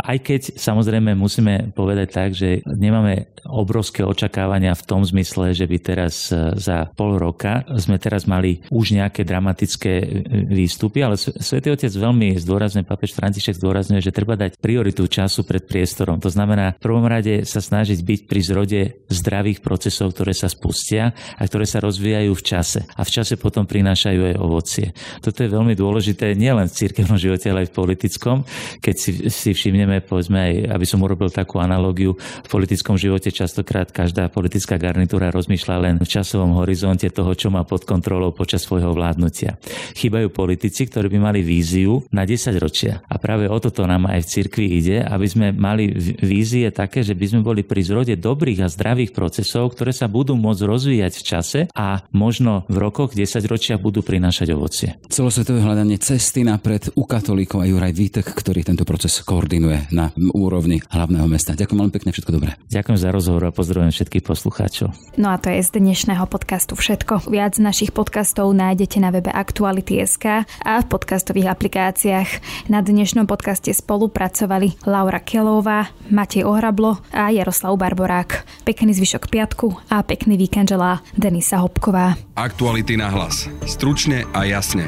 Aj 0.00 0.18
keď 0.20 0.56
samozrejme 0.56 1.16
musíme 1.16 1.72
povedať 1.72 2.08
tak, 2.12 2.30
že 2.36 2.62
nemáme 2.66 3.30
obrovské 3.46 4.02
očakávania 4.02 4.74
v 4.74 4.86
tom 4.86 5.02
zmysle, 5.06 5.54
že 5.54 5.66
by 5.66 5.78
teraz 5.78 6.30
e, 6.30 6.58
za 6.58 6.90
pol 6.94 7.16
roka 7.16 7.62
sme 7.78 7.96
teraz 7.96 8.26
mali 8.26 8.62
už 8.70 8.98
nejaké 8.98 9.22
dramatické 9.22 9.92
e, 10.02 10.06
výstupy, 10.50 11.02
ale 11.06 11.16
Svetý 11.18 11.70
Otec 11.70 11.92
veľmi 11.94 12.34
zdôrazňuje, 12.38 12.84
papež 12.86 13.14
František 13.14 13.58
zdôrazňuje, 13.58 14.02
že 14.02 14.14
treba 14.14 14.34
dať 14.34 14.58
prioritu 14.58 15.06
času 15.06 15.46
pred 15.46 15.62
priestorom. 15.64 16.18
To 16.22 16.30
znamená 16.30 16.74
v 16.76 16.82
prvom 16.82 17.06
rade 17.06 17.46
sa 17.46 17.62
snažiť 17.62 18.02
byť 18.02 18.20
pri 18.26 18.40
zrode 18.42 18.80
zdravých 19.08 19.62
procesov, 19.62 20.12
ktoré 20.12 20.34
sa 20.34 20.50
spustia 20.50 21.14
a 21.38 21.42
ktoré 21.46 21.64
sa 21.64 21.82
rozvíjajú 21.82 22.32
v 22.34 22.42
čase. 22.42 22.80
A 22.98 23.02
v 23.06 23.10
čase 23.10 23.38
potom 23.38 23.64
prinášajú 23.64 24.20
aj 24.32 24.34
ovocie. 24.40 24.86
Toto 25.22 25.42
je 25.42 25.52
veľmi 25.52 25.74
dôležité 25.78 26.25
nielen 26.34 26.66
v 26.66 26.74
cirkevnom 26.74 27.20
živote, 27.20 27.46
ale 27.52 27.62
aj 27.62 27.70
v 27.70 27.76
politickom. 27.76 28.36
Keď 28.82 28.94
si, 28.96 29.10
si 29.30 29.50
všimneme, 29.52 30.02
povedzme 30.02 30.38
aj, 30.40 30.52
aby 30.74 30.86
som 30.88 31.04
urobil 31.04 31.30
takú 31.30 31.60
analogiu, 31.62 32.16
v 32.18 32.48
politickom 32.48 32.96
živote 32.98 33.30
častokrát 33.30 33.92
každá 33.92 34.32
politická 34.32 34.80
garnitúra 34.80 35.30
rozmýšľa 35.30 35.76
len 35.78 35.94
v 36.00 36.08
časovom 36.08 36.58
horizonte 36.58 37.06
toho, 37.12 37.36
čo 37.36 37.52
má 37.52 37.62
pod 37.62 37.84
kontrolou 37.84 38.32
počas 38.32 38.64
svojho 38.64 38.96
vládnutia. 38.96 39.60
Chýbajú 39.94 40.32
politici, 40.32 40.88
ktorí 40.88 41.12
by 41.12 41.18
mali 41.20 41.40
víziu 41.44 42.02
na 42.10 42.24
10 42.24 42.56
ročia. 42.56 43.04
A 43.06 43.20
práve 43.20 43.46
o 43.46 43.58
toto 43.60 43.84
nám 43.84 44.08
aj 44.08 44.24
v 44.24 44.30
cirkvi 44.30 44.66
ide, 44.80 44.98
aby 45.04 45.26
sme 45.28 45.46
mali 45.52 45.92
vízie 46.22 46.72
také, 46.72 47.04
že 47.04 47.12
by 47.12 47.26
sme 47.28 47.40
boli 47.44 47.62
pri 47.62 47.82
zrode 47.84 48.14
dobrých 48.16 48.64
a 48.64 48.72
zdravých 48.72 49.12
procesov, 49.12 49.76
ktoré 49.76 49.92
sa 49.92 50.08
budú 50.08 50.38
môcť 50.38 50.62
rozvíjať 50.64 51.12
v 51.18 51.22
čase 51.26 51.60
a 51.74 52.00
možno 52.14 52.64
v 52.70 52.76
rokoch, 52.80 53.12
10 53.12 53.44
ročia 53.50 53.76
budú 53.76 54.00
prinášať 54.00 54.48
ovocie. 54.54 54.88
Celosvetové 55.10 55.60
hľadanie 55.60 55.98
cesty 56.06 56.46
napred 56.46 56.86
u 56.94 57.02
katolíkov 57.02 57.58
a 57.58 57.66
Juraj 57.66 57.90
Vítek, 57.90 58.30
ktorý 58.30 58.62
tento 58.62 58.86
proces 58.86 59.18
koordinuje 59.26 59.90
na 59.90 60.14
úrovni 60.38 60.78
hlavného 60.86 61.26
mesta. 61.26 61.58
Ďakujem 61.58 61.82
veľmi 61.82 61.94
pekne, 61.98 62.14
všetko 62.14 62.30
dobré. 62.30 62.54
Ďakujem 62.70 62.98
za 63.02 63.10
rozhovor 63.10 63.50
a 63.50 63.50
pozdravujem 63.50 63.90
všetkých 63.90 64.22
poslucháčov. 64.22 64.94
No 65.18 65.34
a 65.34 65.36
to 65.42 65.50
je 65.50 65.66
z 65.66 65.82
dnešného 65.82 66.22
podcastu 66.30 66.78
všetko. 66.78 67.26
Viac 67.26 67.58
našich 67.58 67.90
podcastov 67.90 68.54
nájdete 68.54 69.02
na 69.02 69.10
webe 69.10 69.34
Aktuality.sk 69.34 70.46
a 70.46 70.72
v 70.78 70.86
podcastových 70.86 71.50
aplikáciách. 71.50 72.30
Na 72.70 72.86
dnešnom 72.86 73.26
podcaste 73.26 73.74
spolupracovali 73.74 74.86
Laura 74.86 75.18
Kelová, 75.18 75.90
Matej 76.06 76.46
Ohrablo 76.46 77.02
a 77.10 77.34
Jaroslav 77.34 77.74
Barborák. 77.74 78.46
Pekný 78.62 78.94
zvyšok 78.94 79.26
piatku 79.26 79.74
a 79.90 80.06
pekný 80.06 80.38
víkend 80.38 80.70
želá 80.70 81.02
Denisa 81.18 81.58
Hopková. 81.58 82.14
Aktuality 82.38 82.94
na 82.94 83.10
hlas. 83.10 83.50
Stručne 83.66 84.22
a 84.30 84.46
jasne. 84.46 84.86